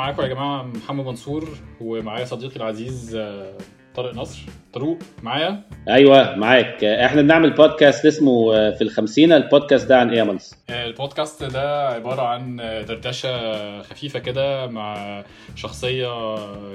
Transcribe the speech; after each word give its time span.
معاكم 0.00 0.22
يا 0.22 0.26
جماعة 0.28 0.62
محمد 0.62 1.04
منصور 1.04 1.48
ومعايا 1.80 2.24
صديقي 2.24 2.56
العزيز 2.56 3.14
آه، 3.14 3.52
طارق 3.94 4.14
نصر. 4.14 4.40
طارق 4.72 4.98
معايا؟ 5.22 5.62
أيوه 5.88 6.36
معاك. 6.36 6.84
إحنا 6.84 7.22
بنعمل 7.22 7.50
بودكاست 7.50 8.06
اسمه 8.06 8.54
آه، 8.56 8.70
في 8.70 8.84
الخمسينة 8.84 9.36
البودكاست 9.36 9.86
ده 9.88 9.98
عن 9.98 10.10
إيه 10.10 10.18
يا 10.18 10.24
منص 10.24 10.54
آه، 10.70 10.86
البودكاست 10.86 11.44
ده 11.44 11.88
عبارة 11.88 12.22
عن 12.22 12.56
دردشة 12.88 13.82
خفيفة 13.82 14.18
كده 14.18 14.66
مع 14.66 15.22
شخصية 15.54 16.08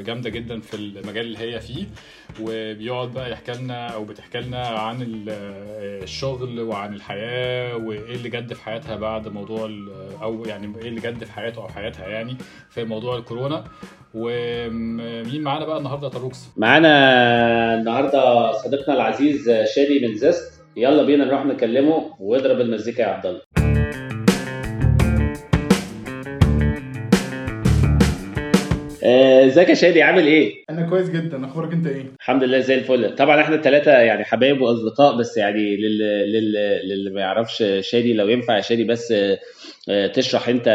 جامدة 0.02 0.30
جدا 0.30 0.60
في 0.62 0.73
المجال 0.73 1.26
اللي 1.26 1.39
هي 1.39 1.60
فيه. 1.60 1.86
وبيقعد 2.41 3.11
بقى 3.13 3.31
يحكي 3.31 3.51
لنا 3.51 3.88
أو 3.88 4.04
بتحكي 4.04 4.38
لنا 4.39 4.68
عن 4.68 5.01
ال- 5.01 5.29
الشغل 6.04 6.61
وعن 6.61 6.93
الحياة 6.93 7.75
وإيه 7.77 8.15
اللي 8.15 8.29
جد 8.29 8.54
في 8.54 8.63
حياتها 8.63 8.95
بعد 8.95 9.27
موضوع 9.27 9.69
أو 10.21 10.45
يعني 10.45 10.73
إيه 10.82 10.87
اللي 10.89 11.01
جد 11.01 11.23
في 11.23 11.32
حياته 11.32 11.61
أو 11.61 11.68
حياتها 11.68 12.07
يعني 12.07 12.37
في 12.69 12.83
موضوع 12.83 13.18
الكورونا. 13.18 13.63
ومين 14.13 15.41
معانا 15.41 15.65
بقى 15.65 15.77
النهارده 15.77 16.07
يا 16.07 16.11
طاروكس؟ 16.11 16.50
معانا 16.57 17.75
النهارده 17.75 18.52
صديقنا 18.52 18.96
العزيز 18.96 19.49
شادي 19.75 20.07
من 20.07 20.15
زست 20.15 20.61
يلا 20.77 21.04
بينا 21.04 21.25
نروح 21.25 21.46
نكلمه 21.46 22.15
واضرب 22.19 22.61
المزيكا 22.61 23.02
يا 23.02 23.07
عبد 23.07 23.25
الله. 23.25 23.41
آه، 29.05 29.45
ازيك 29.45 29.69
يا 29.69 29.73
شادي؟ 29.73 30.01
عامل 30.01 30.27
إيه؟ 30.27 30.64
أنا 30.69 30.89
كويس 30.89 31.09
جدا 31.09 31.46
أخبارك 31.46 31.73
انت 31.73 31.87
إيه؟ 31.87 32.05
الحمد 32.19 32.44
لله 32.44 32.59
زي 32.59 32.75
الفل. 32.75 33.16
طبعا 33.16 33.41
إحنا 33.41 33.55
الثلاثه 33.55 33.91
يعني 33.91 34.23
حبايب 34.23 34.61
وأصدقاء 34.61 35.17
بس 35.17 35.38
يعني 35.38 35.77
للي 35.77 36.25
لل... 36.39 36.53
للي 36.89 37.09
ما 37.09 37.22
يعرفش 37.22 37.63
شادي 37.80 38.13
لو 38.13 38.27
ينفع 38.27 38.55
يا 38.55 38.61
شادي 38.61 38.83
بس 38.83 39.11
آه، 39.11 39.33
آه، 39.33 39.39
تشرح 40.14 40.50
انت 40.50 40.67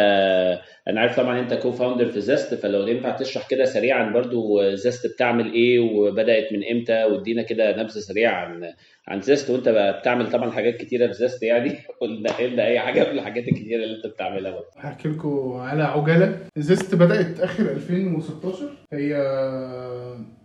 أنا 0.89 1.01
عارف 1.01 1.17
طبعا 1.17 1.41
انت 1.41 1.55
co-founder 1.55 2.07
في 2.07 2.21
Zest 2.21 2.55
فلو 2.55 2.87
ينفع 2.87 3.11
تشرح 3.11 3.49
كده 3.49 3.65
سريعا 3.65 4.11
برضو 4.11 4.61
آه، 4.61 4.75
Zest 4.75 5.07
بتعمل 5.07 5.53
إيه 5.53 5.81
وبدأت 5.81 6.53
من 6.53 6.61
إمتى؟ 6.71 7.05
وادينا 7.05 7.43
كده 7.43 7.77
نبذة 7.83 7.99
سريعة 7.99 8.33
عن 8.33 8.73
عن 9.09 9.21
Zest 9.21 9.51
وانت 9.51 9.69
بتعمل 9.69 10.31
طبعا 10.31 10.51
حاجات 10.51 10.77
كتيرة 10.77 11.07
في 11.07 11.13
Zest 11.13 11.43
يعني. 11.43 11.79
قلنا 12.01 12.29
لنا 12.41 12.67
أي 12.67 12.81
حاجة 12.81 13.13
من 13.13 13.19
الحاجات 13.19 13.49
الكتيرة 13.49 13.85
اللي 13.85 13.97
انت 13.97 14.07
بتعملها 14.07 14.51
برضه 14.53 14.67
هحكي 14.77 15.09
لكم 15.09 15.53
على 15.53 15.83
عجالة. 15.83 16.39
Zest 16.57 16.95
بدأت 16.95 17.41
آخر 17.41 17.63
2016 17.71 18.71
هي 18.93 19.17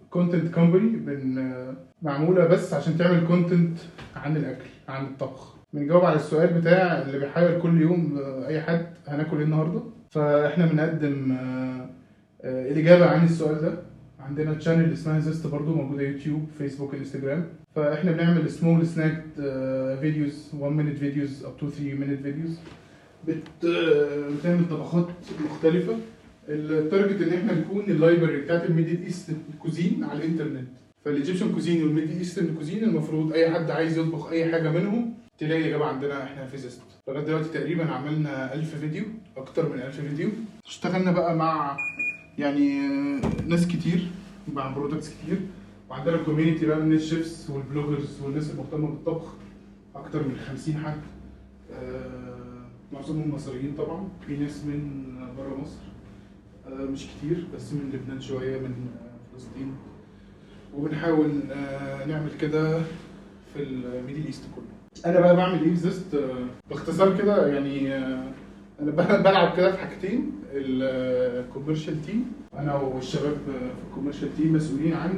content 0.10 0.54
company 0.54 1.76
معمولة 2.02 2.46
بس 2.46 2.74
عشان 2.74 2.98
تعمل 2.98 3.28
content 3.28 3.78
عن 4.16 4.38
الأكل 4.38 4.66
عن 4.88 5.06
الطبخ. 5.06 5.55
بنجاوب 5.76 6.06
على 6.06 6.16
السؤال 6.16 6.48
بتاع 6.48 7.02
اللي 7.02 7.20
بيحاول 7.20 7.62
كل 7.62 7.82
يوم 7.82 8.18
آه، 8.18 8.48
أي 8.48 8.62
حد 8.62 8.86
هناكل 9.08 9.38
إيه 9.38 9.44
النهارده. 9.44 9.82
فإحنا 10.12 10.66
بنقدم 10.66 11.32
آه، 11.32 11.90
آه، 12.42 12.72
الإجابة 12.72 13.06
عن 13.06 13.26
السؤال 13.26 13.62
ده 13.62 13.78
عندنا 14.20 14.54
channel 14.54 14.94
اسمها 14.94 15.20
Zest 15.20 15.48
برضو 15.48 15.76
موجودة 15.76 16.02
يوتيوب 16.02 16.48
فيسبوك 16.58 16.96
إنستجرام. 16.96 17.46
فإحنا 17.76 18.12
بنعمل 18.12 18.50
small 18.50 18.88
snack 18.88 19.24
videos 20.02 20.52
1 20.60 20.76
minute 20.76 20.98
videos 20.98 21.46
up 21.46 21.58
to 21.58 21.70
3 21.70 21.94
minute 21.94 22.22
videos 22.22 22.60
بت... 23.28 23.66
بتعمل 24.40 24.70
طبخات 24.70 25.08
مختلفة. 25.46 25.96
ال 26.50 26.60
target 26.60 27.22
إن 27.22 27.34
إحنا 27.34 27.54
نكون 27.54 27.84
ال 27.84 27.91
library 27.91 28.42
بتاعت 28.42 28.66
ال 28.70 28.75
Middle 28.75 29.04
East 29.04 29.32
cuisine 29.60 30.04
على 30.04 30.20
الإنترنت. 30.20 30.68
فال 31.06 31.15
Egyptian 31.15 31.52
cuisine 31.54 31.84
وال 31.84 31.92
Middle 31.92 32.18
Eastern 32.18 32.56
cuisine 32.56 32.84
المفروض 32.84 33.34
أي 33.34 33.52
حد 33.52 33.72
عايز 33.72 33.98
يطبخ 33.98 34.32
أي 34.32 34.52
حاجة 34.52 34.70
منهم 34.72 35.14
تلاقي 35.38 35.68
إجابة 35.70 35.86
عندنا 35.86 36.24
إحنا 36.24 36.48
في 36.48 36.58
Zest. 36.58 36.82
لغاية 37.08 37.24
دلوقتي 37.26 37.50
تقريبا 37.50 37.92
عملنا 37.92 38.54
1000 38.54 38.76
فيديو 38.76 39.04
أكتر 39.38 39.70
من 39.70 39.80
1000 39.80 40.02
فيديو. 40.02 40.30
اشتغلنا 40.66 41.12
بقى 41.12 41.36
مع 41.36 41.78
يعني 42.38 42.88
ناس 43.48 43.68
كتير 43.68 44.08
مع 44.54 44.68
products 44.72 45.10
كتير. 45.14 45.40
وعندنا 45.90 46.18
community 46.18 46.66
بقى 46.66 46.80
من 46.80 47.00
ال 47.00 47.08
chefs 47.08 47.50
وال 47.50 47.64
bloggers 47.64 48.22
والناس 48.22 48.52
المهتمة 48.52 48.88
بالطبخ 48.88 49.34
أكتر 49.96 50.24
من 50.28 50.36
50 50.38 50.78
حد. 50.78 51.02
آه، 51.72 52.66
معظمهم 52.94 53.34
مصريين 53.36 53.76
طبعا. 53.78 54.10
في 54.28 54.38
ناس 54.38 54.64
من 54.66 55.04
بره 55.38 55.56
مصر. 55.62 55.78
آه، 56.68 56.86
مش 56.86 57.06
كتير 57.08 57.48
بس 57.56 57.74
من 57.74 57.90
لبنان 57.94 58.22
شوية 58.22 58.60
من 58.60 58.74
فلسطين. 59.34 59.76
وبنحاول 60.74 61.32
آه، 61.52 62.06
نعمل 62.06 62.38
كده 62.42 62.80
في 63.54 63.64
ال 63.64 63.73
Middle 63.73 64.26
East 64.26 64.44
كله. 64.56 64.75
أنا 65.06 65.20
بقى 65.20 65.36
بعمل 65.36 65.64
إيه 65.64 65.76
Zest 65.76 66.14
آه، 66.16 66.46
باختصار 66.70 67.18
كده 67.18 67.48
يعني 67.48 67.94
آه، 67.94 68.24
أنا 68.82 68.92
بلعب 69.22 69.58
كده 69.58 69.72
في 69.72 69.78
حاجتين 69.78 70.32
ال 70.54 70.67
commercial 70.67 72.02
team 72.06 72.26
أنا 72.60 72.76
والشباب 72.76 73.34
آه، 73.34 73.60
في 73.60 73.88
ال 73.90 73.94
commercial 73.94 74.38
team 74.38 74.54
مسؤولين 74.54 74.94
عن 74.94 75.14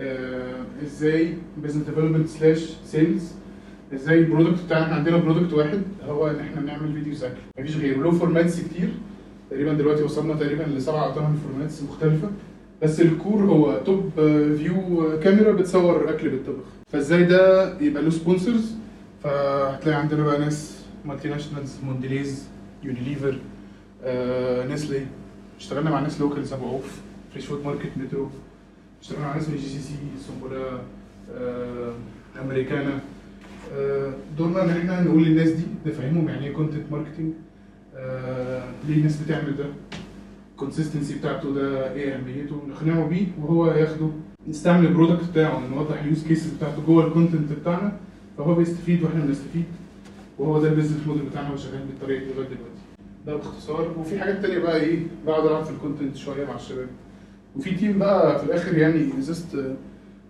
آه، 0.00 0.54
إزاي 0.82 1.34
business 1.62 1.84
development 1.84 2.28
slash 2.28 2.70
sales 2.84 3.32
إزاي 3.94 4.18
ال 4.18 4.24
product 4.24 4.64
بتاعنا 4.66 4.94
عندنا 4.94 5.16
product 5.16 5.52
واحد 5.52 5.82
هو 6.08 6.26
ان 6.26 6.40
إحنا 6.40 6.60
بنعمل 6.60 6.92
فيديوز 6.92 7.24
اكل 7.24 7.34
مفيش 7.58 7.76
غيره. 7.76 7.98
له 8.02 8.10
formats 8.10 8.60
كتير 8.60 8.88
تقريبا 9.50 9.72
دلوقتي 9.72 10.02
وصلنا 10.02 10.34
تقريبا 10.34 10.62
لسبعة 10.62 11.04
أو 11.06 11.14
ثمان 11.14 11.36
formats 11.36 11.82
مختلفة. 11.82 12.28
بس 12.82 13.00
ال 13.00 13.09
core 13.09 13.44
هو 13.44 13.78
top 13.84 14.10
view 14.58 15.10
camera 15.22 15.52
بتصور 15.52 16.10
أكل 16.10 16.28
بالطبخ. 16.28 16.64
فازاي 16.92 17.24
ده 17.24 17.78
يبقى 17.80 18.02
له 18.02 18.10
sponsors 18.10 18.74
فهتلاقي 19.26 19.98
عندنا 20.00 20.22
بقى 20.24 20.38
ناس 20.38 20.84
multinationals 21.04 21.76
Mondelez 21.84 22.48
Unilever 22.82 23.38
آه، 24.04 24.66
Nestlé 24.66 25.06
اشتغلنا 25.58 25.90
مع 25.90 26.00
ناس 26.00 26.20
local 26.20 26.52
أبو 26.52 26.66
عوف 26.68 27.00
Fresh 27.32 27.46
Food 27.46 27.64
Market 27.64 27.90
مترو 27.96 28.30
اشتغلنا 29.02 29.26
مع 29.26 29.34
ناس 29.34 29.48
من 29.48 29.56
GCC 29.56 29.68
سنبلة 29.68 30.78
آه، 31.34 31.92
امريكانا 32.42 33.00
آه، 33.74 34.12
دورنا 34.38 34.62
ان 34.64 34.70
إحنا 34.70 35.00
نقول 35.00 35.24
للناس 35.24 35.48
دي 35.50 35.64
نفهمهم 35.86 36.28
يعني 36.28 36.46
إيه 36.46 36.52
content 36.52 36.92
marketing 36.92 37.32
ليه 38.88 38.96
الناس 38.96 39.22
بتعمل 39.22 39.56
ده. 39.56 39.64
ال 40.52 40.58
consistency 40.58 41.18
بتاعته 41.18 41.54
ده 41.54 41.92
إيه 41.92 42.14
أهميته. 42.16 42.62
نقنعه 42.68 43.06
بيه 43.06 43.26
وهو 43.40 43.66
ياخده. 43.66 44.08
نستعمل 44.48 44.86
ال 44.86 44.91
product 44.91 45.24
بتاعه 45.30 45.62
نوضح 45.74 46.02
ال 46.02 46.08
use 46.08 46.24
cases 46.26 46.50
بتاعته 46.54 46.82
جوه 46.86 47.06
ال 47.06 47.12
content 47.12 47.52
بتاعنا. 47.52 47.92
فهو 48.38 48.54
بيستفيد 48.54 49.02
وإحنا 49.02 49.20
بنستفيد 49.24 49.64
وهو 50.38 50.60
ده 50.62 50.68
ال 50.68 50.72
business 50.72 51.06
model 51.06 51.22
بتاعنا 51.22 51.52
وشغال 51.54 51.78
بالطريقة 51.86 52.24
دي 52.24 52.30
لغاية 52.30 52.46
دلوقتي. 52.46 52.80
ده 53.26 53.36
باختصار. 53.36 53.94
وفي 53.98 54.18
حاجات 54.20 54.42
تانية 54.42 54.58
بقى 54.58 54.80
إيه 54.80 54.98
بقعد 55.26 55.46
ألعب 55.46 55.64
في 55.64 55.70
ال 55.70 55.76
content 55.76 56.16
شوية 56.16 56.44
مع 56.46 56.54
الشباب. 56.56 56.88
وفي 57.56 57.74
team 57.74 57.98
بقى 57.98 58.38
في 58.38 58.44
الآخر 58.44 58.78
يعني 58.78 59.10
Zest 59.22 59.76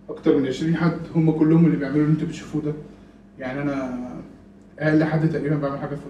أكتر 0.09 0.37
من 0.37 0.47
20 0.47 0.75
حد 0.75 0.99
هم 1.15 1.31
كلهم 1.31 1.65
اللي 1.65 1.77
بيعملوا 1.77 2.01
اللي 2.03 2.13
أنتوا 2.13 2.27
بتشوفوه 2.27 2.61
ده. 2.61 2.73
يعني 3.39 3.61
أنا 3.61 4.21
أقل 4.79 5.03
حد 5.03 5.29
تقريبا 5.29 5.55
بعمل 5.55 5.79
حاجة 5.79 5.95
في 5.95 6.01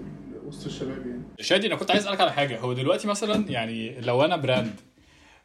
وسط 0.48 0.66
الشباب 0.66 0.98
يعني. 1.08 1.22
شادي 1.40 1.68
أنا 1.68 1.76
كنت 1.76 1.92
عايز 1.92 2.04
أسألك 2.04 2.22
على 2.22 2.32
حاجة. 2.32 2.60
هو 2.60 2.74
دلوقتي 2.74 3.08
مثلا 3.08 3.46
يعني 3.50 4.02
لو 4.02 4.26
أنا 4.26 4.36
brand 4.36 4.74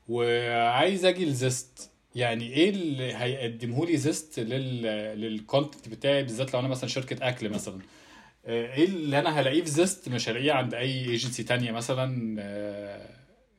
وعايز 0.09 1.05
أجي 1.05 1.25
ل 1.25 1.38
Zest 1.38 1.92
يعني 2.15 2.53
إيه 2.53 2.71
اللي 2.71 3.15
هيقدمه 3.15 3.87
لي 3.87 3.97
Zest 3.97 4.41
لل 4.41 4.83
لل 5.21 5.36
content 5.36 5.89
بتاعي 5.89 6.23
بالذات 6.23 6.55
لو 6.55 6.61
أنا 6.61 6.69
مثلا 6.69 6.89
شركة 6.89 7.29
أكل 7.29 7.49
مثلا. 7.49 7.79
آه، 8.47 8.75
إيه 8.75 8.85
اللي 8.85 9.19
أنا 9.19 9.41
هلاقيه 9.41 9.63
في 9.63 9.71
Zest 9.71 10.09
مش 10.09 10.29
هلاقيه 10.29 10.53
عند 10.53 10.75
أي 10.75 11.05
ايجنسي 11.05 11.43
تانية 11.43 11.73
مثلا؟ 11.73 12.37
آه، 12.41 13.09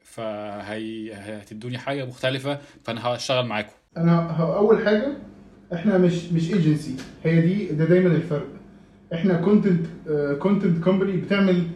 فهي 0.03 1.13
هتدوني 1.13 1.77
حاجة 1.77 2.05
مختلفة 2.05 2.59
فأنا 2.83 3.05
هشتغل 3.07 3.45
معاكم. 3.45 3.73
أنا 3.97 4.37
أول 4.39 4.85
حاجة 4.85 5.17
إحنا 5.73 5.97
مش 5.97 6.25
مش 6.25 6.53
ايجنسي 6.53 6.95
هي 7.23 7.41
دي 7.41 7.65
ده 7.65 7.85
دايما 7.85 8.15
الفرق. 8.15 8.47
إحنا 9.13 9.33
content 9.33 9.85
content 10.39 10.83
company 10.83 11.17
بتعمل 11.17 11.67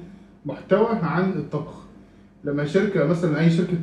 محتوى 0.46 0.88
عن 1.02 1.32
الطبخ. 1.32 1.87
لما 2.44 2.66
شركة 2.66 3.06
مثلا 3.06 3.40
أي 3.40 3.50
شركة 3.50 3.78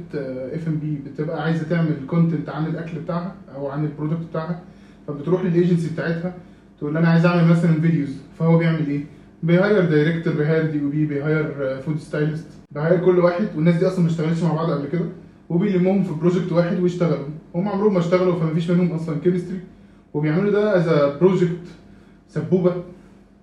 اف 0.55 0.69
ام 0.69 0.75
بي 0.77 0.99
بتبقى 1.11 1.43
عايزة 1.43 1.65
تعمل 1.71 1.97
content 2.07 2.49
عن 2.49 2.67
الأكل 2.67 2.99
بتاعها 2.99 3.35
أو 3.55 3.69
عن 3.69 3.85
ال 3.85 3.89
product 3.89 4.21
بتاعها 4.31 4.61
فبتروح 5.07 5.45
للايجنسي 5.45 5.91
بتاعتها 5.93 6.35
تقول 6.79 6.97
أنا 6.97 7.09
عايز 7.09 7.27
أعمل 7.27 7.49
مثلا 7.51 7.81
فيديوز 7.81 8.17
فهو 8.39 8.59
بيعمل 8.59 8.87
إيه؟ 8.89 9.05
بي 9.43 11.07
hire 11.07 11.22
director 11.22 11.54
بي 11.54 11.61
hire 11.61 11.77
DOP 11.87 11.90
بي 11.90 11.91
hire 11.91 11.95
food 11.95 11.99
stylist 11.99 12.47
بي 12.71 12.82
hire 12.82 13.05
كل 13.05 13.19
واحد 13.19 13.49
والناس 13.57 13.75
دي 13.75 13.87
أصلا 13.87 14.01
ما 14.01 14.07
اشتغلتش 14.11 14.43
مع 14.43 14.53
بعض 14.55 14.71
قبل 14.71 14.89
كده 14.89 15.05
وبيلمهم 15.49 16.03
في 16.05 16.13
project 16.21 16.53
واحد 16.53 16.81
ويشتغلوا 16.81 17.27
هم 17.55 17.69
عمرهم 17.69 17.93
ما 17.95 17.99
اشتغلوا 18.01 18.41
فما 18.41 18.55
فيش 18.55 18.71
منهم 18.71 18.93
أصلا 18.93 19.19
chemistry 19.25 19.61
وبيعملوا 20.15 20.51
ده 20.53 20.77
as 20.79 21.19
project 21.21 21.61
سبوبة 22.29 22.75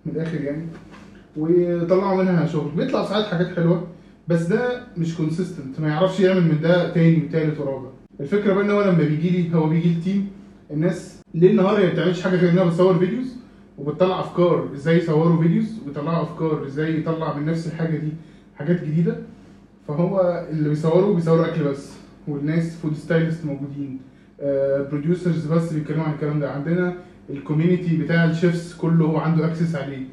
من 0.06 0.12
الآخر 0.16 0.42
يعني 0.42 0.66
ويطلعوا 1.38 2.24
منها 2.24 2.46
شغل 2.46 2.72
بيطلع 2.78 3.06
ساعات 3.06 3.26
حاجات 3.26 3.56
حلوة 3.56 3.88
بس 4.32 4.42
ده 4.42 4.82
مش 4.98 5.18
consistent 5.18 5.80
ما 5.80 5.88
يعرفش 5.88 6.20
يعمل 6.20 6.42
من 6.42 6.60
ده 6.62 6.94
تاني 6.94 7.26
وتالت 7.26 7.60
ورابع. 7.60 7.90
الفكرة 8.20 8.54
بقى 8.54 8.64
إن 8.64 8.70
هو 8.72 8.82
لما 8.82 8.98
بيجي 9.04 9.30
لي 9.30 9.56
هو 9.56 9.70
بيجي 9.70 9.90
ال 9.90 9.97
team 9.97 10.28
الناس 10.72 11.22
ليل 11.34 11.56
نهار 11.56 11.84
ما 11.84 11.90
بتعملش 11.90 12.22
حاجة 12.22 12.36
غير 12.36 12.50
إنها 12.52 12.64
بتصور 12.64 13.00
فيديوز 13.00 13.36
وبتطلع 13.78 14.20
أفكار 14.20 14.70
إزاي 14.74 14.98
يصوروا 14.98 15.42
فيديوز 15.42 15.80
ويطلعوا 15.88 16.24
أفكار 16.24 16.66
إزاي 16.66 17.00
يطلع 17.00 17.38
من 17.38 17.46
نفس 17.46 17.68
الحاجة 17.68 17.98
دي 17.98 18.12
حاجات 18.58 18.84
جديدة. 18.84 19.16
فهو 19.88 20.46
اللي 20.52 20.70
بيصوروا 20.70 21.16
بيصوروا 21.16 21.46
أكل 21.46 21.64
بس 21.64 21.92
والناس 22.28 22.76
food 22.76 22.94
stylist 22.96 23.46
موجودين. 23.46 24.00
producers 24.92 25.46
بس 25.46 25.74
بيتكلموا 25.74 26.04
عن 26.06 26.14
الكلام 26.14 26.40
ده. 26.40 26.52
عندنا 26.52 26.94
ال 27.30 27.37
community 27.37 27.98
بتاع 27.98 28.26
ال 28.32 28.39
chefs 28.39 28.78
كله 28.78 29.06
هو 29.06 29.18
عنده 29.18 29.46
access 29.46 29.76
عليه. 29.76 30.04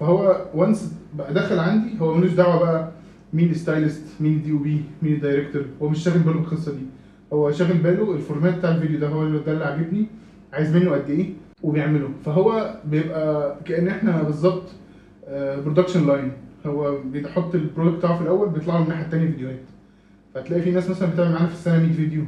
فهو 0.00 0.44
once 0.54 0.92
بقى 1.14 1.34
دخل 1.34 1.58
عندي 1.58 2.00
هو 2.00 2.14
ملوش 2.14 2.30
دعوة 2.32 2.58
بقى 2.58 2.90
مين 3.34 3.50
ال 3.50 3.57
stylist 3.57 4.02
مين 4.20 4.32
ال 4.32 4.52
DOP 4.52 4.80
مين 5.02 5.12
ال 5.14 5.19
director. 5.19 5.64
هو 5.82 5.88
مش 5.88 5.98
شاغل 6.04 6.18
باله 6.18 6.40
بالقصة 6.40 6.72
دي. 6.72 6.82
هو 7.32 7.50
شاغل 7.50 7.78
باله 7.78 8.14
ال 8.14 8.20
format 8.20 8.58
بتاع 8.58 8.70
الفيديو 8.74 8.98
ده 9.00 9.08
هو 9.08 9.28
ده 9.38 9.52
اللي 9.52 9.64
عاجبني. 9.64 10.06
عايز 10.52 10.76
منه 10.76 10.90
قد 10.90 11.10
إيه؟ 11.10 11.30
وبيعمله. 11.62 12.08
فهو 12.24 12.74
بيبقى 12.90 13.56
كأن 13.64 13.88
إحنا 13.88 14.22
بالظبط 14.22 14.62
production 15.30 16.06
line 16.06 16.32
هو 16.66 16.98
بيحط 17.12 17.54
ال 17.54 17.60
product 17.60 17.98
بتاعه 17.98 18.16
في 18.16 18.22
الأول 18.22 18.48
بيطلع 18.48 18.74
له 18.74 18.80
من 18.80 18.84
الناحية 18.84 19.04
الثانية 19.04 19.26
فيديوهات. 19.30 19.60
فتلاقي 20.34 20.62
في 20.62 20.70
ناس 20.70 20.90
مثلا 20.90 21.10
بتعمل 21.10 21.32
معانا 21.32 21.46
في 21.46 21.54
السنة 21.54 21.78
100 21.82 21.92
فيديو 21.92 22.22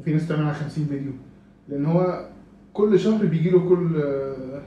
وفي 0.00 0.12
ناس 0.12 0.24
بتعمل 0.24 0.42
معانا 0.42 0.58
50 0.58 0.84
فيديو. 0.84 1.12
لأن 1.68 1.86
هو 1.86 2.28
كل 2.72 3.00
شهر 3.00 3.26
بيجي 3.26 3.50
له 3.50 3.68
كل 3.68 4.02
آه، 4.02 4.62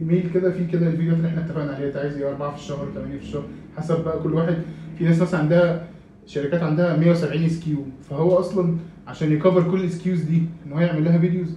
إيميل 0.00 0.30
كده 0.34 0.50
فيه 0.50 0.66
كده 0.72 0.86
الفيديوهات 0.86 1.16
اللي 1.18 1.28
إحنا 1.28 1.40
اتفقنا 1.44 1.72
عليها 1.72 1.88
انت 1.88 1.96
عايز 1.96 2.16
إيه 2.16 2.28
أربعة 2.30 2.50
في 2.50 2.56
الشهر 2.56 2.88
ثمانيه 2.94 3.16
في 3.18 3.22
الشهر 3.22 3.44
حسب 3.76 4.04
بقى 4.04 4.22
كل 4.22 4.34
واحد. 4.34 4.56
في 4.98 5.04
ناس 5.04 5.20
مثلا 5.22 5.40
عندها 5.40 5.86
شركات 6.26 6.62
عندها 6.62 6.96
170 6.96 7.48
SKU 7.48 7.84
فهو 8.10 8.36
أصلا 8.38 8.76
عشان 9.06 9.32
ي 9.32 9.38
cover 9.38 9.70
كل 9.70 9.84
ال 9.84 9.91
SKUs 9.91 10.20
دي 10.22 10.42
إن 10.66 10.72
هو 10.72 10.80
يعمل 10.80 11.04
لها 11.04 11.18
فيديوز 11.18 11.54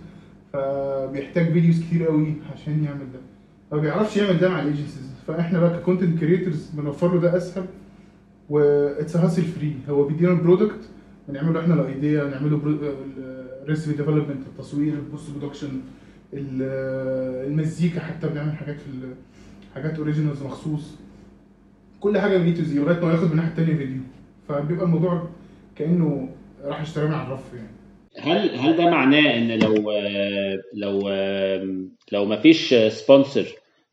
فبيحتاج 0.54 1.52
فيديوز 1.54 1.80
كتير 1.82 2.08
قوي 2.08 2.34
عشان 2.54 2.84
يعمل 2.84 3.00
ده. 3.14 3.20
ما 3.72 3.78
بيعرفش 3.78 4.18
يعمل 4.18 4.38
ده 4.38 4.50
مع 4.50 4.60
ال 4.60 4.65
agencies 4.65 5.10
فإحنا 5.28 5.60
بقى 5.60 5.78
ك 5.80 5.85
content 5.85 6.20
creators 6.20 6.70
بنوفر 6.74 7.14
له 7.16 7.22
ده 7.22 7.38
أسهل 7.38 7.66
و 8.50 8.63
it's 8.63 9.18
hassle 9.18 9.44
free 9.44 9.76
هو 9.90 10.04
بيدينا 10.04 10.32
ال 10.32 10.38
product 10.38 10.80
بنعمل 11.28 11.54
له 11.54 11.60
إحنا 11.60 11.74
ال 11.74 11.84
idea 11.84 12.24
نعمله 12.24 12.62
recipe 13.68 13.94
development 13.94 14.48
التصوير 14.48 14.94
ال 14.94 15.01
post 15.01 15.30
production 15.40 15.70
المزيكا 16.34 18.00
حتى 18.00 18.28
بنعمل 18.28 18.54
حاجات 18.54 18.76
في 18.80 18.92
حاجات 19.76 19.98
originals 19.98 20.44
مخصوص. 20.44 20.96
كل 22.00 22.18
حاجة 22.18 22.38
من 22.38 22.46
A 22.46 22.52
to 22.54 22.62
Z 22.64 22.80
لغاية 22.80 23.00
ما 23.06 23.12
ياخد 23.12 23.24
من 23.26 23.32
الناحيه 23.32 23.50
التانية 23.50 23.76
فيديو 23.76 24.02
فبيبقى 24.48 24.86
الموضوع 24.86 25.28
كأنه 25.76 26.30
راح 26.64 26.82
يشتري 26.82 27.08
من 27.08 27.14
على 27.14 27.28
الرف 27.28 27.54
يعني. 27.54 27.70
هل 28.20 28.56
هل 28.60 28.78
ده 28.78 28.90
معناه 28.90 29.38
إن 29.38 29.60
لو 29.60 29.92
لو 30.74 31.10
لو 32.12 32.26
ما 32.26 32.36
فيش 32.36 32.74
sponsor 32.74 33.46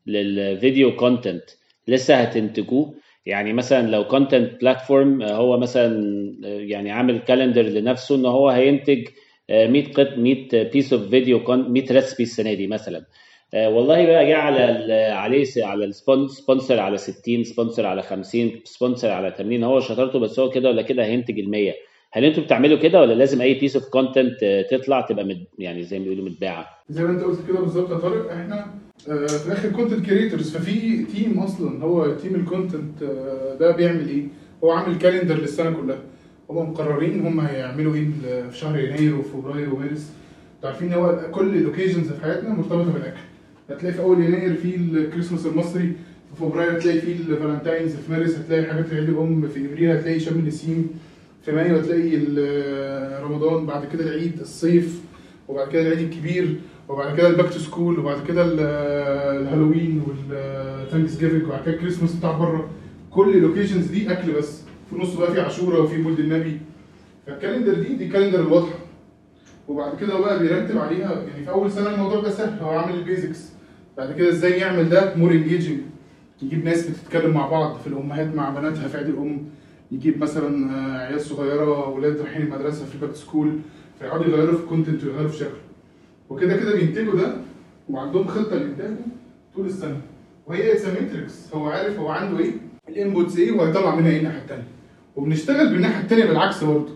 للفيديو 0.07 0.97
content 0.97 1.45
لسه 1.89 2.15
هتنتجوه؟ 2.15 2.95
يعني 3.27 3.53
مثلا 3.53 3.91
لو 3.91 4.05
content 4.05 4.61
platform 4.61 5.23
هو 5.23 5.59
مثلا 5.59 6.03
يعني 6.43 6.91
عامل 6.91 7.19
calendar 7.19 7.63
لنفسه 7.63 8.15
إن 8.17 8.27
هو 8.27 8.49
هينتج 8.51 9.09
100 9.51 9.93
قط 9.93 10.19
100 10.19 10.63
piece 10.73 10.93
of 10.93 11.09
video 11.09 11.41
100 11.49 11.85
recipe 11.93 12.23
السنة 12.23 12.55
دي 12.55 12.67
مثلا. 12.67 13.05
والله 13.55 14.07
بقى 14.07 14.27
جه 14.27 14.37
على 14.37 14.63
عليه 15.13 15.47
على 15.57 15.85
ال 15.85 15.97
sponsor 15.97 16.81
على 16.81 16.99
60 16.99 17.45
sponsor 17.45 17.87
على 17.87 18.03
50 18.03 18.51
sponsor 18.65 19.11
على 19.11 19.35
80 19.39 19.65
هو 19.65 19.81
شطارته 19.81 20.19
بس 20.19 20.41
هو 20.41 20.51
كده 20.51 20.69
ولا 20.69 20.83
كده 20.83 21.05
هينتج 21.05 21.39
ال 21.39 21.51
100 21.51 21.73
هل 22.13 22.25
أنتوا 22.25 22.43
بتعملوا 22.43 22.79
كده 22.79 23.01
ولا 23.01 23.13
لازم 23.15 23.41
أي 23.41 23.55
piece 23.55 23.77
of 23.77 23.89
content 23.89 24.65
تطلع 24.71 25.01
تبقى 25.01 25.25
made 25.25 25.45
يعني 25.59 25.83
زي 25.83 25.99
ما 25.99 26.05
بيقولوا 26.05 26.25
متباعة؟ 26.25 26.67
زي 26.91 27.05
ما 27.05 27.11
انت 27.11 27.23
قلت 27.23 27.39
كده 27.49 27.61
بالظبط 27.61 27.91
يا 27.91 27.97
طارق 27.99 28.33
إحنا 28.33 28.67
آه، 29.09 29.27
في 29.27 29.47
الآخر 29.47 29.69
content 29.69 30.07
creators 30.07 30.57
ففي 30.57 31.05
team 31.05 31.39
أصلا 31.39 31.85
هو 31.85 32.15
team 32.15 32.35
ال 32.35 32.43
content 32.43 33.03
ده 33.61 33.77
بيعمل 33.77 34.09
إيه؟ 34.09 34.23
هو 34.65 34.71
عامل 34.71 34.99
calendar 34.99 35.35
للسنة 35.35 35.71
كلها. 35.71 35.99
هم 36.51 36.71
مقررين 36.71 37.27
هم 37.27 37.41
هيعملوا 37.41 37.95
إيه 37.95 38.07
في 38.51 38.59
شهر 38.59 38.79
يناير 38.79 39.15
وفبراير 39.19 39.75
ومارس. 39.75 40.13
أنتوا 40.57 40.71
عارفين 40.71 40.93
إن 40.93 40.99
هو 40.99 41.31
كل 41.33 41.57
ال 41.57 41.62
occasions 41.62 42.13
في 42.13 42.23
حياتنا 42.23 42.49
مرتبطة 42.55 42.93
بالأكل. 42.93 43.21
هتلاقي 43.71 43.95
في 43.95 44.01
أول 44.01 44.25
يناير 44.25 44.55
في 44.55 44.77
الكريسماس 44.77 45.47
المصري 45.47 45.93
في 46.35 46.41
فبراير 46.41 46.79
هتلاقي 46.79 47.01
في 47.01 47.13
ال 47.13 47.19
Valentine's 47.19 47.95
في 47.97 48.13
مارس 48.13 48.35
هتلاقي 48.39 48.65
حاجات 48.73 48.93
عيد 48.95 49.09
الام 49.09 49.49
في 49.49 49.67
إبريل 49.67 49.91
هتلاقي 49.91 50.21
شم 50.21 50.35
النسيم 50.39 50.91
في 51.45 51.53
مايو 51.53 51.77
هتلاقي 51.79 52.17
رمضان 53.23 53.67
بعد 53.67 53.85
كده 53.93 54.05
العيد 54.05 54.41
الصيف 54.41 55.01
وبعد 55.49 55.69
كده 55.69 55.83
العيد 55.83 55.99
الكبير 55.99 56.57
وبعد 56.89 57.17
كده 57.17 57.29
ال 57.29 57.33
back 57.33 57.53
to 57.53 57.59
school 57.59 57.99
وبعد 57.99 58.27
كده 58.29 58.45
ال- 58.45 58.61
ال 59.43 59.48
Halloween 59.48 59.93
وال 59.93 60.03
Thanksgiving 60.07 61.45
وبعد 61.45 61.63
كده 61.65 61.75
الكريسماس 61.75 62.15
بتاع 62.15 62.33
بره. 62.39 62.71
كل 63.11 63.29
ال 63.37 63.42
occasions 63.42 63.87
دي 63.87 64.13
أكل 64.13 64.33
بس. 64.33 64.61
في 64.91 64.97
النص 64.97 65.15
بقى 65.15 65.33
في 65.33 65.41
عاشورة 65.41 65.81
وفي 65.83 65.97
مولد 65.99 66.19
النبي. 66.19 66.57
فال 67.27 67.36
calendar 67.36 67.75
دي 67.75 67.95
دي 67.97 68.05
ال 68.07 68.10
calendar 68.10 68.41
الواضحة. 68.41 68.79
وبعد 69.69 69.97
كده 70.01 70.19
بقى 70.21 70.39
بيرتب 70.39 70.79
عليها 70.79 71.13
يعني 71.29 71.45
في 71.45 71.51
أول 71.51 71.73
سنة 71.73 71.95
الموضوع 71.95 72.21
ده 72.21 72.31
سهل 72.31 72.59
هو 72.63 72.71
عامل 72.71 72.95
ال 72.95 73.02
basics 73.02 73.49
بعد 73.97 74.13
كده 74.17 74.29
إزاي 74.29 74.53
يعمل 74.53 74.89
ده؟ 74.89 75.15
more 75.17 75.31
engaging 75.33 75.79
يجيب 76.43 76.65
ناس 76.65 76.87
بتتكلم 76.91 77.35
مع 77.35 77.47
بعض 77.49 77.77
في 77.77 77.87
الأمهات 77.87 78.35
مع 78.35 78.51
بناتها 78.51 78.89
في 78.89 78.97
عيد 78.97 79.07
الأم. 79.09 79.43
يجيب 79.93 80.19
مثلا 80.19 80.71
آه، 80.77 81.07
عيال 81.07 81.21
صغيرة 81.21 81.85
أولاد 81.87 82.17
رايحين 82.21 82.43
المدرسة 82.43 82.85
في 82.87 82.95
ال 82.95 82.99
back 82.99 83.15
school 83.15 83.53
فيقعدوا 84.01 84.25
يغيروا 84.27 84.57
في 84.57 84.63
ال 84.63 84.68
content 84.68 85.05
ويغيروا 85.05 85.29
في 85.29 85.37
شكله 85.37 85.57
وكده 86.31 86.57
كده 86.57 86.75
بينتجوا 86.75 87.15
ده 87.21 87.35
وعندهم 87.91 88.27
خطة 88.27 88.57
لانتاجه 88.57 88.97
طول 89.55 89.67
السنة. 89.67 90.01
وهي 90.47 90.73
it's 90.73 90.87
matrix 90.87 91.55
هو 91.55 91.67
عارف 91.69 91.99
هو 91.99 92.09
عنده 92.09 92.39
إيه؟ 92.39 92.53
ال 92.89 92.96
inputs 92.96 93.37
إيه؟ 93.39 93.53
وهيطلع 93.53 93.95
منها 93.95 94.11
إيه 94.11 94.19
الناحية 94.19 94.39
الثانية 94.39 94.65
وبنشتغل 95.17 95.69
بالناحية 95.73 96.01
الثانية 96.03 96.25
بالعكس 96.25 96.65
برضه. 96.65 96.89